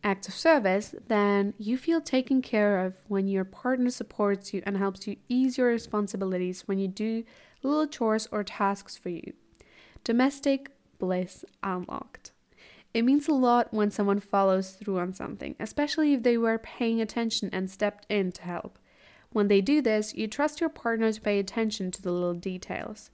acts 0.03 0.27
of 0.27 0.33
service, 0.33 0.95
then 1.07 1.53
you 1.57 1.77
feel 1.77 2.01
taken 2.01 2.41
care 2.41 2.85
of 2.85 2.95
when 3.07 3.27
your 3.27 3.45
partner 3.45 3.89
supports 3.89 4.53
you 4.53 4.61
and 4.65 4.75
helps 4.75 5.07
you 5.07 5.15
ease 5.29 5.57
your 5.57 5.67
responsibilities 5.67 6.63
when 6.67 6.77
you 6.77 6.87
do 6.89 7.23
little 7.63 7.87
chores 7.87 8.27
or 8.31 8.43
tasks 8.43 8.97
for 8.97 9.09
you. 9.09 9.33
Domestic 10.03 10.71
bliss 10.97 11.45
unlocked. 11.63 12.31
It 12.93 13.03
means 13.03 13.27
a 13.27 13.33
lot 13.33 13.73
when 13.73 13.91
someone 13.91 14.19
follows 14.19 14.71
through 14.71 14.99
on 14.99 15.13
something, 15.13 15.55
especially 15.59 16.13
if 16.13 16.23
they 16.23 16.37
were 16.37 16.57
paying 16.57 16.99
attention 16.99 17.49
and 17.53 17.69
stepped 17.69 18.05
in 18.09 18.31
to 18.33 18.41
help. 18.41 18.77
When 19.31 19.47
they 19.47 19.61
do 19.61 19.81
this, 19.81 20.13
you 20.15 20.27
trust 20.27 20.59
your 20.59 20.69
partner 20.69 21.11
to 21.11 21.21
pay 21.21 21.39
attention 21.39 21.91
to 21.91 22.01
the 22.01 22.11
little 22.11 22.33
details. 22.33 23.11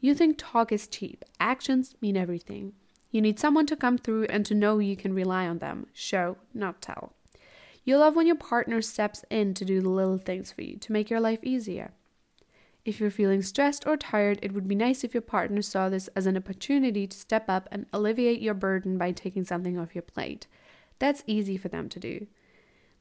You 0.00 0.14
think 0.14 0.36
talk 0.38 0.72
is 0.72 0.88
cheap, 0.88 1.24
actions 1.38 1.94
mean 2.00 2.16
everything. 2.16 2.72
You 3.10 3.20
need 3.20 3.38
someone 3.38 3.66
to 3.66 3.76
come 3.76 3.98
through 3.98 4.24
and 4.24 4.44
to 4.46 4.54
know 4.54 4.78
you 4.78 4.96
can 4.96 5.14
rely 5.14 5.46
on 5.46 5.58
them. 5.58 5.86
Show, 5.92 6.38
not 6.52 6.80
tell. 6.82 7.12
You 7.84 7.98
love 7.98 8.16
when 8.16 8.26
your 8.26 8.36
partner 8.36 8.80
steps 8.80 9.24
in 9.30 9.54
to 9.54 9.64
do 9.64 9.80
the 9.80 9.88
little 9.88 10.18
things 10.18 10.50
for 10.50 10.62
you 10.62 10.76
to 10.78 10.92
make 10.92 11.10
your 11.10 11.20
life 11.20 11.44
easier. 11.44 11.92
If 12.84 12.98
you're 12.98 13.10
feeling 13.10 13.42
stressed 13.42 13.86
or 13.86 13.96
tired, 13.96 14.40
it 14.42 14.52
would 14.52 14.66
be 14.66 14.74
nice 14.74 15.04
if 15.04 15.14
your 15.14 15.20
partner 15.20 15.62
saw 15.62 15.88
this 15.88 16.08
as 16.16 16.26
an 16.26 16.36
opportunity 16.36 17.06
to 17.06 17.16
step 17.16 17.44
up 17.48 17.68
and 17.70 17.86
alleviate 17.92 18.40
your 18.40 18.54
burden 18.54 18.98
by 18.98 19.12
taking 19.12 19.44
something 19.44 19.78
off 19.78 19.94
your 19.94 20.02
plate. 20.02 20.48
That's 20.98 21.22
easy 21.26 21.56
for 21.56 21.68
them 21.68 21.88
to 21.90 22.00
do. 22.00 22.26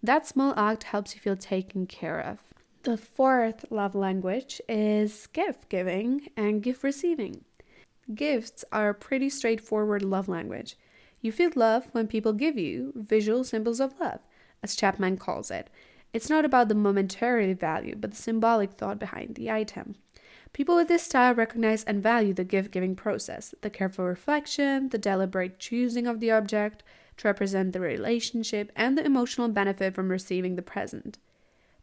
That 0.03 0.25
small 0.25 0.53
act 0.57 0.83
helps 0.83 1.13
you 1.13 1.21
feel 1.21 1.35
taken 1.35 1.85
care 1.85 2.19
of. 2.19 2.39
The 2.83 2.97
fourth 2.97 3.65
love 3.69 3.93
language 3.93 4.59
is 4.67 5.27
gift 5.27 5.69
giving 5.69 6.29
and 6.35 6.63
gift 6.63 6.83
receiving. 6.83 7.45
Gifts 8.15 8.65
are 8.71 8.89
a 8.89 8.95
pretty 8.95 9.29
straightforward 9.29 10.01
love 10.01 10.27
language. 10.27 10.75
You 11.21 11.31
feel 11.31 11.51
love 11.55 11.85
when 11.91 12.07
people 12.07 12.33
give 12.33 12.57
you 12.57 12.93
visual 12.95 13.43
symbols 13.43 13.79
of 13.79 13.99
love, 13.99 14.21
as 14.63 14.75
Chapman 14.75 15.17
calls 15.17 15.51
it. 15.51 15.69
It's 16.13 16.29
not 16.29 16.45
about 16.45 16.67
the 16.67 16.75
momentary 16.75 17.53
value, 17.53 17.95
but 17.95 18.09
the 18.11 18.17
symbolic 18.17 18.71
thought 18.71 18.97
behind 18.97 19.35
the 19.35 19.51
item. 19.51 19.95
People 20.51 20.75
with 20.75 20.87
this 20.87 21.03
style 21.03 21.35
recognize 21.35 21.83
and 21.83 22.01
value 22.01 22.33
the 22.33 22.43
gift 22.43 22.71
giving 22.71 22.95
process, 22.95 23.53
the 23.61 23.69
careful 23.69 24.05
reflection, 24.05 24.89
the 24.89 24.97
deliberate 24.97 25.59
choosing 25.59 26.07
of 26.07 26.19
the 26.19 26.31
object 26.31 26.83
to 27.21 27.27
represent 27.27 27.71
the 27.71 27.79
relationship, 27.79 28.71
and 28.75 28.97
the 28.97 29.05
emotional 29.05 29.47
benefit 29.47 29.93
from 29.93 30.09
receiving 30.09 30.55
the 30.55 30.61
present. 30.61 31.19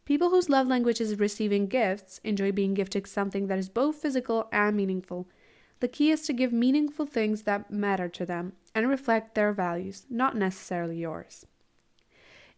People 0.03 0.29
whose 0.31 0.49
love 0.49 0.67
language 0.67 0.99
is 0.99 1.17
receiving 1.17 1.67
gifts 1.67 2.19
enjoy 2.23 2.51
being 2.51 2.73
gifted 2.73 3.07
something 3.07 3.47
that 3.47 3.57
is 3.57 3.69
both 3.69 3.95
physical 3.95 4.49
and 4.51 4.75
meaningful, 4.75 5.27
the 5.79 5.87
key 5.87 6.11
is 6.11 6.23
to 6.23 6.33
give 6.33 6.51
meaningful 6.51 7.05
things 7.05 7.43
that 7.43 7.71
matter 7.71 8.09
to 8.09 8.25
them 8.25 8.53
and 8.75 8.89
reflect 8.89 9.33
their 9.33 9.53
values, 9.53 10.05
not 10.09 10.35
necessarily 10.35 10.97
yours. 10.97 11.45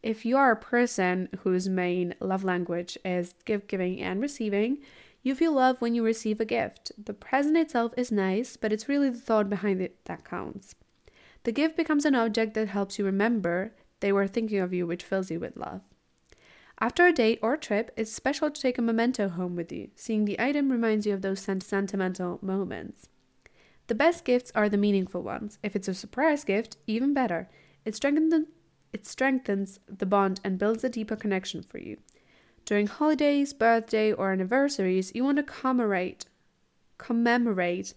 If 0.01 0.25
you 0.25 0.35
are 0.37 0.51
a 0.51 0.55
person 0.55 1.29
whose 1.41 1.69
main 1.69 2.15
love 2.19 2.43
language 2.43 2.97
is 3.05 3.35
gift 3.45 3.67
giving 3.67 4.01
and 4.01 4.19
receiving, 4.19 4.79
you 5.21 5.35
feel 5.35 5.51
love 5.51 5.81
when 5.81 5.93
you 5.93 6.03
receive 6.03 6.41
a 6.41 6.45
gift. 6.45 6.91
The 6.97 7.13
present 7.13 7.57
itself 7.57 7.93
is 7.95 8.11
nice, 8.11 8.57
but 8.57 8.73
it's 8.73 8.89
really 8.89 9.11
the 9.11 9.19
thought 9.19 9.51
behind 9.51 9.81
it 9.81 10.03
that 10.05 10.25
counts. 10.25 10.73
The 11.43 11.51
gift 11.51 11.75
becomes 11.75 12.05
an 12.05 12.15
object 12.15 12.53
that 12.53 12.67
helps 12.67 12.99
you 12.99 13.05
remember 13.05 13.73
they 13.99 14.11
were 14.11 14.27
thinking 14.27 14.59
of 14.59 14.73
you, 14.73 14.85
which 14.85 15.03
fills 15.03 15.31
you 15.31 15.39
with 15.39 15.57
love. 15.57 15.81
After 16.79 17.05
a 17.05 17.13
date 17.13 17.39
or 17.41 17.57
trip, 17.57 17.91
it's 17.95 18.11
special 18.11 18.49
to 18.49 18.61
take 18.61 18.77
a 18.77 18.81
memento 18.81 19.29
home 19.29 19.55
with 19.55 19.71
you. 19.71 19.89
Seeing 19.95 20.25
the 20.25 20.39
item 20.39 20.71
reminds 20.71 21.05
you 21.05 21.13
of 21.13 21.21
those 21.21 21.39
sentimental 21.39 22.39
moments. 22.41 23.07
The 23.87 23.95
best 23.95 24.25
gifts 24.25 24.51
are 24.55 24.69
the 24.69 24.77
meaningful 24.77 25.21
ones. 25.21 25.59
If 25.61 25.75
it's 25.75 25.87
a 25.87 25.93
surprise 25.93 26.43
gift, 26.43 26.77
even 26.87 27.13
better. 27.13 27.49
It 27.85 27.95
strengthens 27.95 28.47
it 28.93 29.05
strengthens 29.05 29.79
the 29.87 30.05
bond 30.05 30.41
and 30.43 30.57
builds 30.59 30.83
a 30.83 30.89
deeper 30.89 31.15
connection 31.15 31.63
for 31.63 31.77
you. 31.77 31.97
During 32.65 32.87
holidays, 32.87 33.53
birthday, 33.53 34.11
or 34.11 34.31
anniversaries, 34.31 35.11
you 35.15 35.23
want 35.23 35.37
to 35.37 35.43
commemorate 35.43 36.25
commemorate 36.97 37.93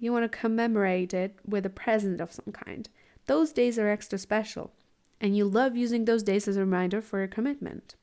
you 0.00 0.12
want 0.12 0.30
to 0.30 0.38
commemorate 0.38 1.14
it 1.14 1.36
with 1.46 1.64
a 1.66 1.70
present 1.70 2.20
of 2.20 2.32
some 2.32 2.52
kind. 2.52 2.88
Those 3.26 3.52
days 3.52 3.78
are 3.78 3.88
extra 3.88 4.18
special, 4.18 4.72
and 5.20 5.36
you 5.36 5.44
love 5.44 5.76
using 5.76 6.04
those 6.04 6.22
days 6.22 6.48
as 6.48 6.56
a 6.56 6.60
reminder 6.60 7.00
for 7.00 7.18
your 7.18 7.28
commitment. 7.28 7.94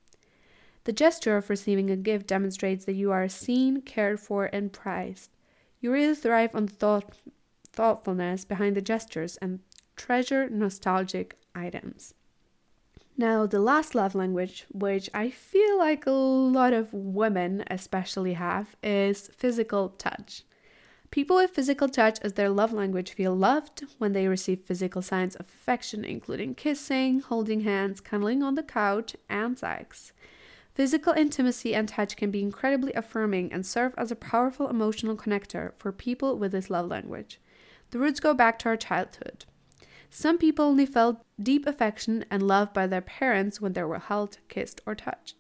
The 0.84 0.94
gesture 0.94 1.36
of 1.36 1.50
receiving 1.50 1.90
a 1.90 1.98
gift 1.98 2.28
demonstrates 2.28 2.86
that 2.86 2.94
you 2.94 3.12
are 3.12 3.28
seen, 3.28 3.82
cared 3.82 4.22
for, 4.22 4.46
and 4.54 4.72
prized. 4.72 5.32
You 5.82 5.92
really 5.92 6.16
thrive 6.16 6.56
on 6.56 6.68
thought, 6.68 7.18
thoughtfulness 7.74 8.46
behind 8.46 8.78
the 8.78 8.82
gestures 8.82 9.36
and 9.38 9.60
treasure 9.96 10.50
nostalgic 10.50 11.36
items. 11.54 12.14
Now, 13.18 13.48
the 13.48 13.60
last 13.60 13.96
love 13.96 14.14
language, 14.14 14.66
which 14.72 15.10
I 15.14 15.32
feel 15.32 15.78
like 15.80 16.06
a 16.06 16.12
lot 16.12 16.72
of 16.72 16.94
women 16.94 17.64
especially 17.68 18.34
have, 18.34 18.76
is 18.84 19.32
physical 19.36 19.90
touch. 19.90 20.44
People 21.10 21.38
with 21.38 21.52
physical 21.52 21.88
touch 21.88 22.20
as 22.22 22.34
their 22.34 22.50
love 22.50 22.74
language 22.74 23.14
feel 23.14 23.36
loved 23.36 23.86
when 23.98 24.14
they 24.14 24.28
receive 24.28 24.60
physical 24.60 25.02
signs 25.02 25.36
of 25.36 25.48
affection, 25.48 26.04
including 26.04 26.54
kissing, 26.54 27.22
holding 27.22 27.62
hands, 27.62 28.02
cuddling 28.02 28.44
on 28.44 28.56
the 28.56 28.64
couch, 28.64 29.16
and 29.30 29.58
sex. 29.58 30.12
Physical 30.76 31.14
intimacy 31.14 31.74
and 31.74 31.90
touch 31.90 32.16
can 32.16 32.30
be 32.30 32.42
incredibly 32.42 32.94
affirming 32.94 33.52
and 33.52 33.66
serve 33.66 33.96
as 33.98 34.12
a 34.12 34.16
powerful 34.16 34.70
emotional 34.70 35.16
connector 35.16 35.72
for 35.78 35.92
people 35.92 36.38
with 36.38 36.52
this 36.52 36.70
love 36.70 36.88
language. 36.88 37.40
The 37.92 38.00
roots 38.00 38.20
go 38.20 38.34
back 38.34 38.60
to 38.60 38.70
our 38.70 38.78
childhood. 38.78 39.46
Some 40.10 40.38
people 40.38 40.66
only 40.66 40.86
felt 40.86 41.26
deep 41.42 41.66
affection 41.66 42.26
and 42.30 42.48
love 42.48 42.74
by 42.74 42.86
their 42.86 43.02
parents 43.02 43.60
when 43.60 43.74
they 43.74 43.84
were 43.84 44.00
held, 44.00 44.38
kissed, 44.50 44.82
or 44.86 44.94
touched. 44.94 45.36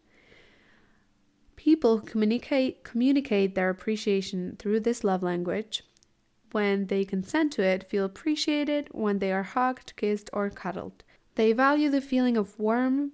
People 1.67 1.99
communicate 1.99 2.85
communicate 2.85 3.53
their 3.53 3.69
appreciation 3.69 4.55
through 4.57 4.79
this 4.79 5.03
love 5.03 5.21
language. 5.21 5.83
When 6.53 6.87
they 6.87 7.03
consent 7.03 7.51
to 7.53 7.61
it, 7.61 7.89
feel 7.89 8.05
appreciated 8.05 8.87
when 8.91 9.19
they 9.19 9.33
are 9.33 9.43
hugged, 9.43 9.91
kissed, 9.97 10.29
or 10.31 10.49
cuddled. 10.49 11.03
They 11.35 11.51
value 11.51 11.89
the 11.89 11.99
feeling 11.99 12.37
of 12.37 12.57
warmth 12.57 13.11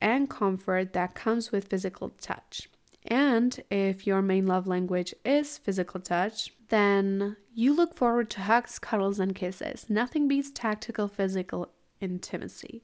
and 0.00 0.28
comfort 0.28 0.92
that 0.94 1.14
comes 1.14 1.52
with 1.52 1.68
physical 1.68 2.08
touch. 2.20 2.68
And 3.06 3.62
if 3.70 4.08
your 4.08 4.22
main 4.22 4.48
love 4.48 4.66
language 4.66 5.14
is 5.24 5.58
physical 5.58 6.00
touch, 6.00 6.52
then 6.70 7.36
you 7.54 7.72
look 7.72 7.94
forward 7.94 8.28
to 8.30 8.40
hugs, 8.40 8.80
cuddles, 8.80 9.20
and 9.20 9.36
kisses. 9.36 9.88
Nothing 9.88 10.26
beats 10.26 10.50
tactical 10.50 11.06
physical 11.06 11.70
intimacy. 12.00 12.82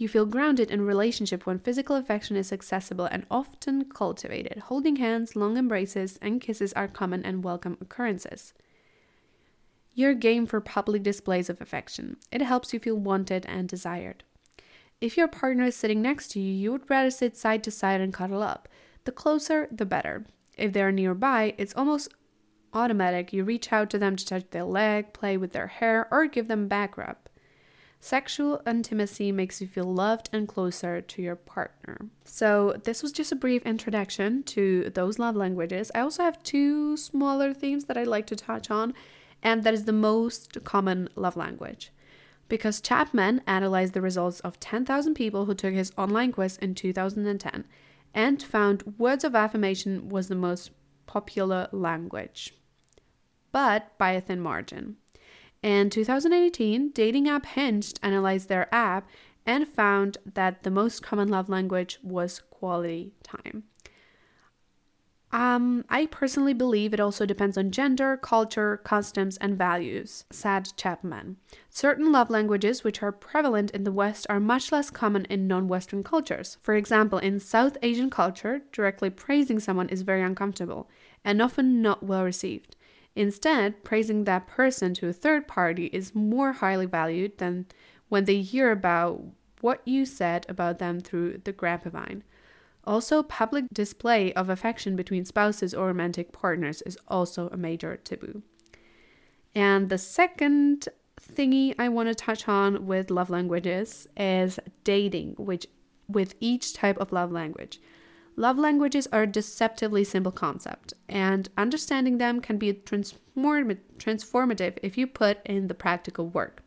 You 0.00 0.08
feel 0.08 0.24
grounded 0.24 0.70
in 0.70 0.80
relationship 0.86 1.44
when 1.44 1.58
physical 1.58 1.94
affection 1.94 2.34
is 2.34 2.54
accessible 2.54 3.04
and 3.04 3.26
often 3.30 3.84
cultivated. 3.84 4.56
Holding 4.56 4.96
hands, 4.96 5.36
long 5.36 5.58
embraces, 5.58 6.18
and 6.22 6.40
kisses 6.40 6.72
are 6.72 6.88
common 6.88 7.22
and 7.22 7.44
welcome 7.44 7.76
occurrences. 7.82 8.54
You're 9.92 10.14
game 10.14 10.46
for 10.46 10.62
public 10.62 11.02
displays 11.02 11.50
of 11.50 11.60
affection. 11.60 12.16
It 12.32 12.40
helps 12.40 12.72
you 12.72 12.80
feel 12.80 12.96
wanted 12.96 13.44
and 13.44 13.68
desired. 13.68 14.24
If 15.02 15.18
your 15.18 15.28
partner 15.28 15.64
is 15.64 15.76
sitting 15.76 16.00
next 16.00 16.28
to 16.28 16.40
you, 16.40 16.50
you 16.50 16.72
would 16.72 16.88
rather 16.88 17.10
sit 17.10 17.36
side 17.36 17.62
to 17.64 17.70
side 17.70 18.00
and 18.00 18.14
cuddle 18.14 18.42
up. 18.42 18.70
The 19.04 19.12
closer, 19.12 19.68
the 19.70 19.84
better. 19.84 20.24
If 20.56 20.72
they're 20.72 20.92
nearby, 20.92 21.54
it's 21.58 21.76
almost 21.76 22.08
automatic. 22.72 23.34
You 23.34 23.44
reach 23.44 23.70
out 23.70 23.90
to 23.90 23.98
them 23.98 24.16
to 24.16 24.24
touch 24.24 24.48
their 24.50 24.64
leg, 24.64 25.12
play 25.12 25.36
with 25.36 25.52
their 25.52 25.66
hair, 25.66 26.08
or 26.10 26.26
give 26.26 26.48
them 26.48 26.68
back 26.68 26.96
rub. 26.96 27.18
Sexual 28.02 28.62
intimacy 28.66 29.30
makes 29.30 29.60
you 29.60 29.66
feel 29.66 29.84
loved 29.84 30.30
and 30.32 30.48
closer 30.48 31.02
to 31.02 31.20
your 31.20 31.36
partner. 31.36 31.98
So, 32.24 32.80
this 32.84 33.02
was 33.02 33.12
just 33.12 33.30
a 33.30 33.36
brief 33.36 33.62
introduction 33.66 34.42
to 34.44 34.88
those 34.88 35.18
love 35.18 35.36
languages. 35.36 35.90
I 35.94 36.00
also 36.00 36.22
have 36.22 36.42
two 36.42 36.96
smaller 36.96 37.52
themes 37.52 37.84
that 37.84 37.98
I'd 37.98 38.06
like 38.06 38.26
to 38.28 38.36
touch 38.36 38.70
on, 38.70 38.94
and 39.42 39.64
that 39.64 39.74
is 39.74 39.84
the 39.84 39.92
most 39.92 40.64
common 40.64 41.10
love 41.14 41.36
language. 41.36 41.92
Because 42.48 42.80
Chapman 42.80 43.42
analyzed 43.46 43.92
the 43.92 44.00
results 44.00 44.40
of 44.40 44.58
10,000 44.58 45.14
people 45.14 45.44
who 45.44 45.54
took 45.54 45.74
his 45.74 45.92
online 45.98 46.32
quiz 46.32 46.56
in 46.56 46.74
2010 46.74 47.64
and 48.14 48.42
found 48.42 48.94
words 48.98 49.24
of 49.24 49.34
affirmation 49.34 50.08
was 50.08 50.28
the 50.28 50.34
most 50.34 50.70
popular 51.06 51.68
language, 51.70 52.54
but 53.52 53.96
by 53.98 54.12
a 54.12 54.22
thin 54.22 54.40
margin. 54.40 54.96
In 55.62 55.90
2018, 55.90 56.90
dating 56.90 57.28
app 57.28 57.44
Hinge 57.44 57.92
analyzed 58.02 58.48
their 58.48 58.72
app 58.74 59.08
and 59.44 59.68
found 59.68 60.18
that 60.34 60.62
the 60.62 60.70
most 60.70 61.02
common 61.02 61.28
love 61.28 61.48
language 61.48 61.98
was 62.02 62.42
quality 62.50 63.12
time. 63.22 63.64
Um, 65.32 65.84
I 65.88 66.06
personally 66.06 66.54
believe 66.54 66.92
it 66.92 66.98
also 66.98 67.24
depends 67.24 67.56
on 67.56 67.70
gender, 67.70 68.16
culture, 68.16 68.78
customs, 68.78 69.36
and 69.36 69.56
values, 69.56 70.24
said 70.30 70.72
Chapman. 70.76 71.36
Certain 71.68 72.10
love 72.10 72.30
languages 72.30 72.82
which 72.82 73.00
are 73.00 73.12
prevalent 73.12 73.70
in 73.70 73.84
the 73.84 73.92
West 73.92 74.26
are 74.28 74.40
much 74.40 74.72
less 74.72 74.90
common 74.90 75.26
in 75.26 75.46
non 75.46 75.68
Western 75.68 76.02
cultures. 76.02 76.58
For 76.62 76.74
example, 76.74 77.18
in 77.18 77.38
South 77.38 77.76
Asian 77.80 78.10
culture, 78.10 78.62
directly 78.72 79.08
praising 79.08 79.60
someone 79.60 79.88
is 79.88 80.02
very 80.02 80.22
uncomfortable 80.22 80.90
and 81.24 81.40
often 81.40 81.80
not 81.80 82.02
well 82.02 82.24
received. 82.24 82.74
Instead, 83.16 83.82
praising 83.84 84.24
that 84.24 84.46
person 84.46 84.94
to 84.94 85.08
a 85.08 85.12
third 85.12 85.48
party 85.48 85.86
is 85.86 86.14
more 86.14 86.52
highly 86.52 86.86
valued 86.86 87.38
than 87.38 87.66
when 88.08 88.24
they 88.24 88.40
hear 88.40 88.70
about 88.70 89.22
what 89.60 89.80
you 89.84 90.06
said 90.06 90.46
about 90.48 90.78
them 90.78 91.00
through 91.00 91.40
the 91.44 91.52
grapevine. 91.52 92.22
Also, 92.84 93.22
public 93.22 93.66
display 93.72 94.32
of 94.32 94.48
affection 94.48 94.96
between 94.96 95.24
spouses 95.24 95.74
or 95.74 95.88
romantic 95.88 96.32
partners 96.32 96.82
is 96.82 96.98
also 97.08 97.48
a 97.48 97.56
major 97.56 97.96
taboo. 97.96 98.42
And 99.54 99.88
the 99.88 99.98
second 99.98 100.88
thingy 101.20 101.74
I 101.78 101.88
want 101.88 102.08
to 102.08 102.14
touch 102.14 102.48
on 102.48 102.86
with 102.86 103.10
love 103.10 103.28
languages 103.28 104.06
is 104.16 104.58
dating, 104.84 105.34
which 105.36 105.66
with 106.08 106.34
each 106.40 106.72
type 106.72 106.98
of 106.98 107.12
love 107.12 107.30
language. 107.30 107.80
Love 108.40 108.56
languages 108.56 109.06
are 109.12 109.24
a 109.24 109.26
deceptively 109.26 110.02
simple 110.02 110.32
concept, 110.32 110.94
and 111.10 111.50
understanding 111.58 112.16
them 112.16 112.40
can 112.40 112.56
be 112.56 112.72
transformative 112.72 114.78
if 114.82 114.96
you 114.96 115.06
put 115.06 115.44
in 115.44 115.66
the 115.66 115.74
practical 115.74 116.26
work. 116.26 116.62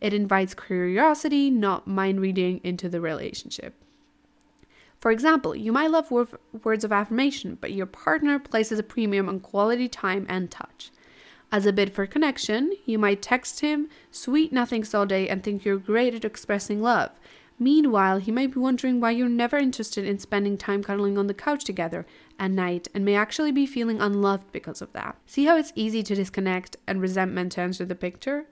It 0.00 0.14
invites 0.14 0.54
curiosity, 0.54 1.50
not 1.50 1.86
mind 1.86 2.22
reading, 2.22 2.58
into 2.64 2.88
the 2.88 3.02
relationship. 3.02 3.74
For 4.98 5.10
example, 5.10 5.54
you 5.54 5.72
might 5.72 5.90
love 5.90 6.10
words 6.10 6.84
of 6.84 6.90
affirmation, 6.90 7.58
but 7.60 7.74
your 7.74 7.84
partner 7.84 8.38
places 8.38 8.78
a 8.78 8.82
premium 8.82 9.28
on 9.28 9.40
quality 9.40 9.90
time 9.90 10.24
and 10.26 10.50
touch. 10.50 10.90
As 11.52 11.66
a 11.66 11.72
bid 11.74 11.92
for 11.92 12.06
connection, 12.06 12.72
you 12.86 12.98
might 12.98 13.20
text 13.20 13.60
him 13.60 13.90
sweet 14.10 14.54
nothings 14.54 14.94
all 14.94 15.04
day 15.04 15.28
and 15.28 15.44
think 15.44 15.66
you're 15.66 15.76
great 15.76 16.14
at 16.14 16.24
expressing 16.24 16.80
love, 16.80 17.10
Meanwhile, 17.58 18.18
he 18.18 18.32
might 18.32 18.52
be 18.52 18.58
wondering 18.58 19.00
why 19.00 19.12
you're 19.12 19.28
never 19.28 19.56
interested 19.56 20.04
in 20.04 20.18
spending 20.18 20.58
time 20.58 20.82
cuddling 20.82 21.16
on 21.16 21.28
the 21.28 21.34
couch 21.34 21.64
together 21.64 22.04
at 22.38 22.50
night 22.50 22.88
and 22.94 23.04
may 23.04 23.14
actually 23.14 23.52
be 23.52 23.66
feeling 23.66 24.00
unloved 24.00 24.50
because 24.50 24.82
of 24.82 24.92
that. 24.92 25.16
See 25.26 25.44
how 25.44 25.56
it's 25.56 25.72
easy 25.76 26.02
to 26.02 26.14
disconnect 26.14 26.76
and 26.86 27.00
resentment 27.00 27.56
enter 27.56 27.84
the 27.84 27.94
picture? 27.94 28.46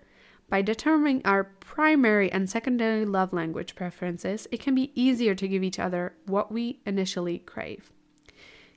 By 0.48 0.62
determining 0.62 1.22
our 1.24 1.44
primary 1.44 2.30
and 2.30 2.48
secondary 2.48 3.04
love 3.04 3.32
language 3.32 3.74
preferences, 3.74 4.46
it 4.52 4.60
can 4.60 4.74
be 4.74 4.92
easier 4.94 5.34
to 5.34 5.48
give 5.48 5.64
each 5.64 5.78
other 5.78 6.14
what 6.26 6.52
we 6.52 6.80
initially 6.84 7.38
crave. 7.38 7.90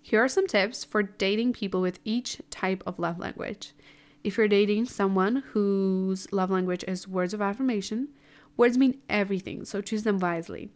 Here 0.02 0.24
are 0.24 0.30
some 0.30 0.48
tips 0.48 0.84
for 0.84 1.04
dating 1.04 1.54
people 1.54 1.82
with 1.82 2.00
each 2.06 2.40
type 2.50 2.82
of 2.88 2.98
love 2.98 3.20
language. 3.20 3.74
If 4.24 4.38
you're 4.38 4.48
dating 4.48 4.86
someone 4.86 5.44
whose 5.52 6.32
love 6.32 6.50
language 6.50 6.84
is 6.88 7.08
words 7.08 7.34
of 7.34 7.42
affirmation, 7.42 8.08
Words 8.58 8.78
mean 8.78 9.02
everything, 9.10 9.66
so 9.66 9.82
choose 9.82 10.04
them 10.04 10.20
wisely. 10.20 10.70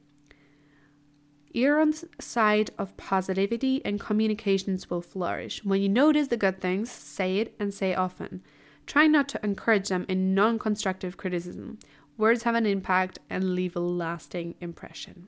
Err 1.56 1.80
on 1.80 1.92
the 1.92 2.08
side 2.20 2.72
of 2.78 2.96
positivity 2.98 3.84
and 3.84 4.00
communications 4.00 4.90
will 4.90 5.02
flourish. 5.02 5.64
When 5.64 5.82
you 5.82 5.90
notice 5.90 6.28
the 6.28 6.38
good 6.38 6.62
things, 6.62 6.92
say 6.92 7.38
it 7.38 7.56
and 7.60 7.74
say 7.74 7.96
often. 7.96 8.44
Try 8.86 9.08
not 9.08 9.28
to 9.30 9.44
encourage 9.44 9.90
them 9.90 10.06
in 10.08 10.36
non 10.36 10.60
constructive 10.60 11.18
criticism. 11.18 11.80
Words 12.18 12.44
have 12.44 12.56
an 12.56 12.66
impact 12.66 13.20
and 13.30 13.56
leave 13.56 13.76
a 13.76 13.80
lasting 13.80 14.56
impression. 14.60 15.28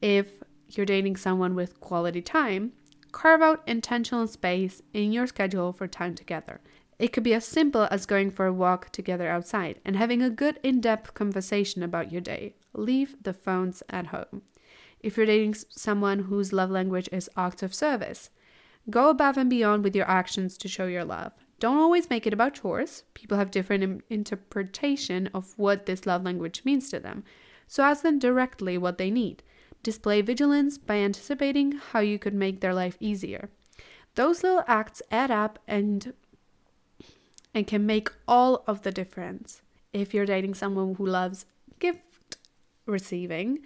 If 0.00 0.42
you're 0.68 0.86
dating 0.86 1.16
someone 1.16 1.54
with 1.54 1.80
quality 1.80 2.20
time, 2.20 2.72
carve 3.10 3.42
out 3.42 3.62
intentional 3.66 4.26
space 4.26 4.82
in 4.92 5.12
your 5.12 5.26
schedule 5.26 5.72
for 5.72 5.86
time 5.86 6.14
together. 6.14 6.60
It 6.98 7.12
could 7.12 7.24
be 7.24 7.34
as 7.34 7.44
simple 7.44 7.88
as 7.90 8.06
going 8.06 8.30
for 8.30 8.46
a 8.46 8.52
walk 8.52 8.90
together 8.90 9.28
outside 9.28 9.80
and 9.84 9.96
having 9.96 10.22
a 10.22 10.30
good 10.30 10.60
in 10.62 10.80
depth 10.80 11.14
conversation 11.14 11.82
about 11.82 12.12
your 12.12 12.20
day. 12.20 12.54
Leave 12.72 13.16
the 13.22 13.32
phones 13.32 13.82
at 13.90 14.08
home. 14.08 14.42
If 15.00 15.16
you're 15.16 15.26
dating 15.26 15.54
someone 15.68 16.20
whose 16.20 16.52
love 16.52 16.70
language 16.70 17.08
is 17.12 17.28
acts 17.36 17.62
of 17.62 17.74
service, 17.74 18.30
go 18.88 19.10
above 19.10 19.36
and 19.36 19.50
beyond 19.50 19.84
with 19.84 19.94
your 19.94 20.08
actions 20.08 20.56
to 20.58 20.68
show 20.68 20.86
your 20.86 21.04
love. 21.04 21.32
Don't 21.60 21.78
always 21.78 22.10
make 22.10 22.26
it 22.26 22.32
about 22.32 22.54
chores. 22.54 23.04
People 23.14 23.38
have 23.38 23.50
different 23.50 24.02
interpretation 24.10 25.28
of 25.34 25.52
what 25.58 25.86
this 25.86 26.06
love 26.06 26.24
language 26.24 26.62
means 26.64 26.90
to 26.90 27.00
them. 27.00 27.24
So 27.66 27.82
ask 27.82 28.02
them 28.02 28.18
directly 28.18 28.78
what 28.78 28.98
they 28.98 29.10
need. 29.10 29.42
Display 29.82 30.20
vigilance 30.22 30.78
by 30.78 30.96
anticipating 30.96 31.72
how 31.72 32.00
you 32.00 32.18
could 32.18 32.34
make 32.34 32.60
their 32.60 32.74
life 32.74 32.96
easier. 33.00 33.50
Those 34.14 34.42
little 34.42 34.64
acts 34.66 35.02
add 35.10 35.30
up 35.30 35.58
and 35.66 36.12
and 37.54 37.66
can 37.66 37.86
make 37.86 38.10
all 38.26 38.64
of 38.66 38.82
the 38.82 38.90
difference. 38.90 39.62
If 39.92 40.12
you're 40.12 40.26
dating 40.26 40.54
someone 40.54 40.96
who 40.96 41.06
loves 41.06 41.46
gift 41.78 42.36
receiving, 42.84 43.60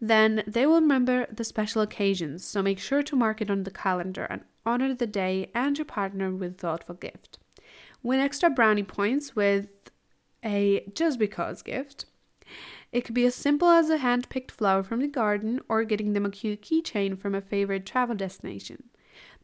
then 0.00 0.42
they 0.46 0.66
will 0.66 0.80
remember 0.80 1.26
the 1.30 1.44
special 1.44 1.82
occasions, 1.82 2.44
so 2.44 2.62
make 2.62 2.78
sure 2.78 3.02
to 3.02 3.16
mark 3.16 3.40
it 3.40 3.50
on 3.50 3.62
the 3.62 3.70
calendar 3.70 4.24
and 4.24 4.42
honor 4.66 4.94
the 4.94 5.06
day 5.06 5.50
and 5.54 5.78
your 5.78 5.84
partner 5.84 6.30
with 6.30 6.58
thoughtful 6.58 6.94
gift. 6.94 7.38
Win 8.02 8.18
extra 8.18 8.50
brownie 8.50 8.82
points 8.82 9.36
with 9.36 9.90
a 10.44 10.84
just 10.94 11.18
because 11.18 11.62
gift. 11.62 12.06
It 12.92 13.04
could 13.04 13.14
be 13.14 13.26
as 13.26 13.34
simple 13.34 13.68
as 13.68 13.90
a 13.90 13.98
hand 13.98 14.28
picked 14.28 14.50
flower 14.50 14.82
from 14.82 15.00
the 15.00 15.06
garden 15.06 15.60
or 15.68 15.84
getting 15.84 16.14
them 16.14 16.26
a 16.26 16.30
cute 16.30 16.62
keychain 16.62 17.16
from 17.18 17.34
a 17.34 17.40
favorite 17.40 17.86
travel 17.86 18.16
destination. 18.16 18.84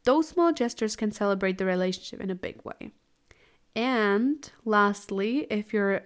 Those 0.04 0.28
small 0.28 0.52
gestures 0.52 0.96
can 0.96 1.12
celebrate 1.12 1.58
the 1.58 1.64
relationship 1.64 2.20
in 2.20 2.30
a 2.30 2.34
big 2.34 2.64
way. 2.64 2.92
And 3.76 4.50
lastly, 4.64 5.46
if 5.50 5.74
you're 5.74 6.00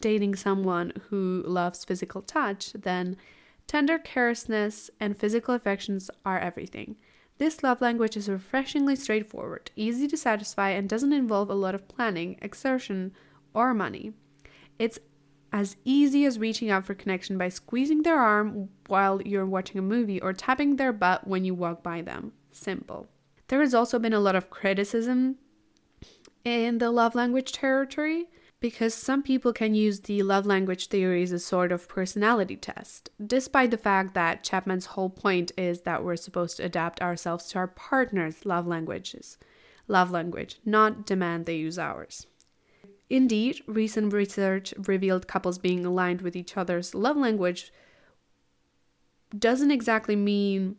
dating 0.00 0.36
someone 0.36 0.94
who 1.10 1.42
loves 1.46 1.84
physical 1.84 2.22
touch, 2.22 2.72
then 2.72 3.18
tender 3.66 3.98
carelessness 3.98 4.90
and 4.98 5.16
physical 5.16 5.54
affections 5.54 6.10
are 6.24 6.38
everything. 6.38 6.96
This 7.36 7.62
love 7.62 7.82
language 7.82 8.16
is 8.16 8.30
refreshingly 8.30 8.96
straightforward, 8.96 9.70
easy 9.76 10.08
to 10.08 10.16
satisfy, 10.16 10.70
and 10.70 10.88
doesn't 10.88 11.12
involve 11.12 11.50
a 11.50 11.54
lot 11.54 11.74
of 11.74 11.88
planning, 11.88 12.38
exertion, 12.40 13.12
or 13.52 13.74
money. 13.74 14.14
It's 14.78 14.98
as 15.52 15.76
easy 15.84 16.24
as 16.24 16.38
reaching 16.38 16.70
out 16.70 16.86
for 16.86 16.94
connection 16.94 17.36
by 17.36 17.50
squeezing 17.50 18.02
their 18.02 18.18
arm 18.18 18.70
while 18.86 19.20
you're 19.20 19.44
watching 19.44 19.78
a 19.78 19.82
movie 19.82 20.22
or 20.22 20.32
tapping 20.32 20.76
their 20.76 20.92
butt 20.94 21.26
when 21.26 21.44
you 21.44 21.54
walk 21.54 21.82
by 21.82 22.00
them. 22.00 22.32
Simple. 22.50 23.08
There 23.48 23.60
has 23.60 23.74
also 23.74 23.98
been 23.98 24.14
a 24.14 24.20
lot 24.20 24.36
of 24.36 24.48
criticism 24.48 25.36
in 26.46 26.78
the 26.78 26.92
love 26.92 27.16
language 27.16 27.50
territory 27.50 28.26
because 28.60 28.94
some 28.94 29.22
people 29.22 29.52
can 29.52 29.74
use 29.74 30.00
the 30.00 30.22
love 30.22 30.46
language 30.46 30.86
theory 30.86 31.22
as 31.22 31.32
a 31.32 31.40
sort 31.40 31.72
of 31.72 31.88
personality 31.88 32.56
test, 32.56 33.10
despite 33.24 33.72
the 33.72 33.76
fact 33.76 34.14
that 34.14 34.44
Chapman's 34.44 34.86
whole 34.86 35.10
point 35.10 35.50
is 35.58 35.82
that 35.82 36.04
we're 36.04 36.16
supposed 36.16 36.56
to 36.56 36.64
adapt 36.64 37.02
ourselves 37.02 37.48
to 37.48 37.58
our 37.58 37.66
partner's 37.66 38.46
love 38.46 38.66
languages, 38.66 39.38
love 39.88 40.12
language, 40.12 40.58
not 40.64 41.04
demand 41.04 41.46
they 41.46 41.56
use 41.56 41.78
ours. 41.78 42.26
Indeed, 43.10 43.60
recent 43.66 44.12
research 44.12 44.72
revealed 44.78 45.26
couples 45.26 45.58
being 45.58 45.84
aligned 45.84 46.22
with 46.22 46.36
each 46.36 46.56
other's 46.56 46.94
love 46.94 47.16
language 47.16 47.72
doesn't 49.36 49.72
exactly 49.72 50.14
mean 50.14 50.76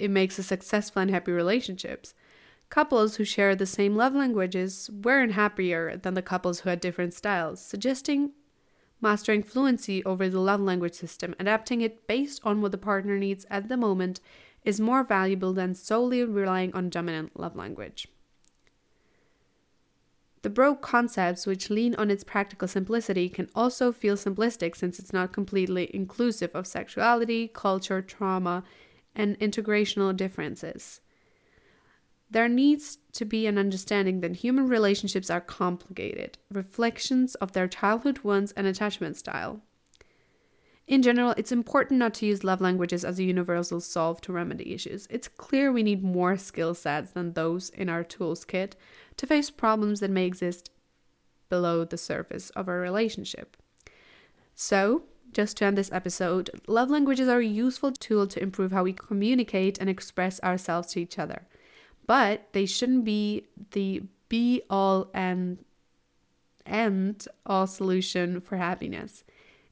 it 0.00 0.10
makes 0.10 0.38
a 0.38 0.42
successful 0.42 1.00
and 1.00 1.10
happy 1.12 1.30
relationships. 1.30 2.12
Couples 2.68 3.16
who 3.16 3.24
share 3.24 3.54
the 3.54 3.66
same 3.66 3.96
love 3.96 4.14
languages 4.14 4.90
weren't 4.90 5.32
happier 5.32 5.96
than 5.96 6.14
the 6.14 6.22
couples 6.22 6.60
who 6.60 6.68
had 6.68 6.80
different 6.80 7.14
styles, 7.14 7.60
suggesting 7.60 8.32
mastering 9.00 9.42
fluency 9.42 10.04
over 10.04 10.28
the 10.28 10.40
love 10.40 10.60
language 10.60 10.94
system, 10.94 11.34
adapting 11.38 11.80
it 11.80 12.06
based 12.06 12.40
on 12.44 12.60
what 12.60 12.72
the 12.72 12.78
partner 12.78 13.18
needs 13.18 13.46
at 13.50 13.68
the 13.68 13.76
moment, 13.76 14.20
is 14.64 14.80
more 14.80 15.04
valuable 15.04 15.52
than 15.52 15.74
solely 15.74 16.24
relying 16.24 16.72
on 16.74 16.90
dominant 16.90 17.38
love 17.38 17.54
language. 17.54 18.08
The 20.42 20.50
broke 20.50 20.82
concepts, 20.82 21.46
which 21.46 21.70
lean 21.70 21.94
on 21.96 22.10
its 22.10 22.24
practical 22.24 22.68
simplicity, 22.68 23.28
can 23.28 23.48
also 23.54 23.92
feel 23.92 24.16
simplistic 24.16 24.76
since 24.76 24.98
it's 24.98 25.12
not 25.12 25.32
completely 25.32 25.90
inclusive 25.94 26.54
of 26.54 26.66
sexuality, 26.66 27.48
culture, 27.48 28.02
trauma, 28.02 28.64
and 29.14 29.38
integrational 29.38 30.16
differences. 30.16 31.00
There 32.30 32.48
needs 32.48 32.98
to 33.12 33.24
be 33.24 33.46
an 33.46 33.56
understanding 33.56 34.20
that 34.20 34.36
human 34.36 34.68
relationships 34.68 35.30
are 35.30 35.40
complicated, 35.40 36.38
reflections 36.50 37.34
of 37.36 37.52
their 37.52 37.68
childhood 37.68 38.20
wounds 38.20 38.52
and 38.52 38.66
attachment 38.66 39.16
style. 39.16 39.60
In 40.86 41.02
general, 41.02 41.34
it's 41.36 41.50
important 41.50 41.98
not 41.98 42.14
to 42.14 42.26
use 42.26 42.44
love 42.44 42.60
languages 42.60 43.04
as 43.04 43.18
a 43.18 43.24
universal 43.24 43.80
solve 43.80 44.20
to 44.22 44.32
remedy 44.32 44.72
issues. 44.72 45.08
It's 45.10 45.26
clear 45.26 45.72
we 45.72 45.82
need 45.82 46.02
more 46.02 46.36
skill 46.36 46.74
sets 46.74 47.10
than 47.10 47.32
those 47.32 47.70
in 47.70 47.88
our 47.88 48.04
tools 48.04 48.44
kit 48.44 48.76
to 49.16 49.26
face 49.26 49.50
problems 49.50 50.00
that 50.00 50.10
may 50.10 50.26
exist 50.26 50.70
below 51.48 51.84
the 51.84 51.98
surface 51.98 52.50
of 52.50 52.68
our 52.68 52.78
relationship. 52.78 53.56
So, 54.54 55.04
just 55.32 55.56
to 55.56 55.64
end 55.64 55.76
this 55.76 55.92
episode, 55.92 56.50
love 56.66 56.88
languages 56.88 57.28
are 57.28 57.40
a 57.40 57.46
useful 57.46 57.92
tool 57.92 58.26
to 58.28 58.42
improve 58.42 58.72
how 58.72 58.84
we 58.84 58.92
communicate 58.92 59.78
and 59.78 59.90
express 59.90 60.40
ourselves 60.42 60.88
to 60.92 61.00
each 61.00 61.18
other. 61.18 61.46
But 62.06 62.48
they 62.52 62.66
shouldn't 62.66 63.04
be 63.04 63.46
the 63.72 64.02
be 64.28 64.62
all 64.68 65.10
and 65.14 65.58
end 66.64 67.28
all 67.44 67.66
solution 67.66 68.40
for 68.40 68.56
happiness. 68.56 69.24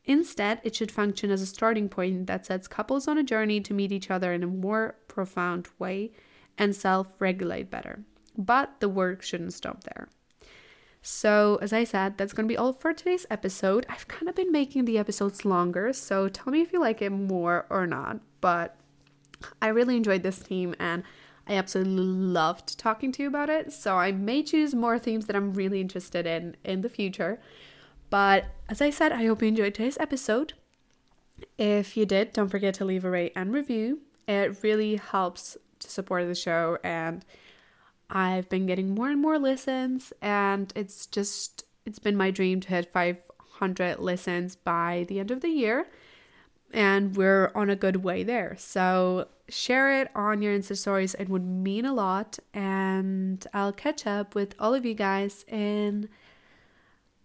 Instead, 0.04 0.60
it 0.62 0.76
should 0.76 0.92
function 0.92 1.30
as 1.30 1.40
a 1.40 1.46
starting 1.46 1.88
point 1.88 2.26
that 2.26 2.44
sets 2.44 2.68
couples 2.68 3.08
on 3.08 3.16
a 3.16 3.22
journey 3.22 3.60
to 3.60 3.72
meet 3.72 3.90
each 3.90 4.10
other 4.10 4.32
in 4.32 4.42
a 4.42 4.46
more 4.46 4.96
profound 5.08 5.68
way 5.78 6.12
and 6.58 6.76
self 6.76 7.08
regulate 7.18 7.70
better. 7.70 8.04
But 8.36 8.80
the 8.80 8.88
work 8.88 9.22
shouldn't 9.22 9.54
stop 9.54 9.84
there. 9.84 10.08
So, 11.00 11.58
as 11.60 11.72
I 11.72 11.84
said, 11.84 12.16
that's 12.16 12.32
going 12.32 12.48
to 12.48 12.52
be 12.52 12.56
all 12.56 12.72
for 12.72 12.92
today's 12.92 13.26
episode. 13.30 13.84
I've 13.88 14.08
kind 14.08 14.28
of 14.28 14.34
been 14.34 14.50
making 14.50 14.86
the 14.86 14.98
episodes 14.98 15.44
longer, 15.44 15.92
so 15.92 16.28
tell 16.28 16.50
me 16.50 16.62
if 16.62 16.72
you 16.72 16.80
like 16.80 17.02
it 17.02 17.10
more 17.10 17.66
or 17.68 17.86
not. 17.86 18.20
But 18.40 18.76
I 19.60 19.68
really 19.68 19.96
enjoyed 19.96 20.22
this 20.22 20.38
theme 20.38 20.74
and 20.78 21.02
I 21.46 21.54
absolutely 21.54 22.02
loved 22.02 22.78
talking 22.78 23.12
to 23.12 23.22
you 23.22 23.28
about 23.28 23.50
it. 23.50 23.72
So, 23.72 23.96
I 23.96 24.12
may 24.12 24.42
choose 24.42 24.74
more 24.74 24.98
themes 24.98 25.26
that 25.26 25.36
I'm 25.36 25.52
really 25.52 25.80
interested 25.80 26.26
in 26.26 26.56
in 26.64 26.80
the 26.80 26.88
future. 26.88 27.40
But 28.10 28.46
as 28.68 28.80
I 28.80 28.90
said, 28.90 29.12
I 29.12 29.26
hope 29.26 29.42
you 29.42 29.48
enjoyed 29.48 29.74
today's 29.74 29.98
episode. 29.98 30.54
If 31.58 31.96
you 31.96 32.06
did, 32.06 32.32
don't 32.32 32.48
forget 32.48 32.74
to 32.74 32.84
leave 32.84 33.04
a 33.04 33.10
rate 33.10 33.32
and 33.34 33.52
review. 33.52 34.00
It 34.26 34.62
really 34.62 34.96
helps 34.96 35.56
to 35.80 35.90
support 35.90 36.26
the 36.26 36.34
show, 36.34 36.78
and 36.82 37.24
I've 38.08 38.48
been 38.48 38.66
getting 38.66 38.94
more 38.94 39.10
and 39.10 39.20
more 39.20 39.38
listens, 39.38 40.12
and 40.22 40.72
it's 40.76 41.06
just 41.06 41.64
it's 41.84 41.98
been 41.98 42.16
my 42.16 42.30
dream 42.30 42.60
to 42.60 42.68
hit 42.68 42.92
500 42.92 43.98
listens 43.98 44.56
by 44.56 45.04
the 45.08 45.20
end 45.20 45.30
of 45.30 45.40
the 45.40 45.48
year, 45.48 45.86
and 46.72 47.16
we're 47.16 47.50
on 47.54 47.68
a 47.68 47.76
good 47.76 47.96
way 47.96 48.22
there. 48.22 48.56
So 48.58 49.28
share 49.48 50.00
it 50.00 50.10
on 50.14 50.42
your 50.42 50.56
Insta 50.56 50.76
stories; 50.76 51.14
it 51.14 51.28
would 51.28 51.44
mean 51.44 51.84
a 51.84 51.92
lot, 51.92 52.38
and 52.52 53.46
I'll 53.52 53.72
catch 53.72 54.06
up 54.06 54.34
with 54.34 54.54
all 54.58 54.74
of 54.74 54.84
you 54.84 54.94
guys 54.94 55.44
in 55.48 56.08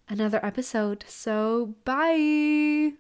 another 0.08 0.44
episode. 0.44 1.06
So, 1.08 1.76
bye. 1.86 2.94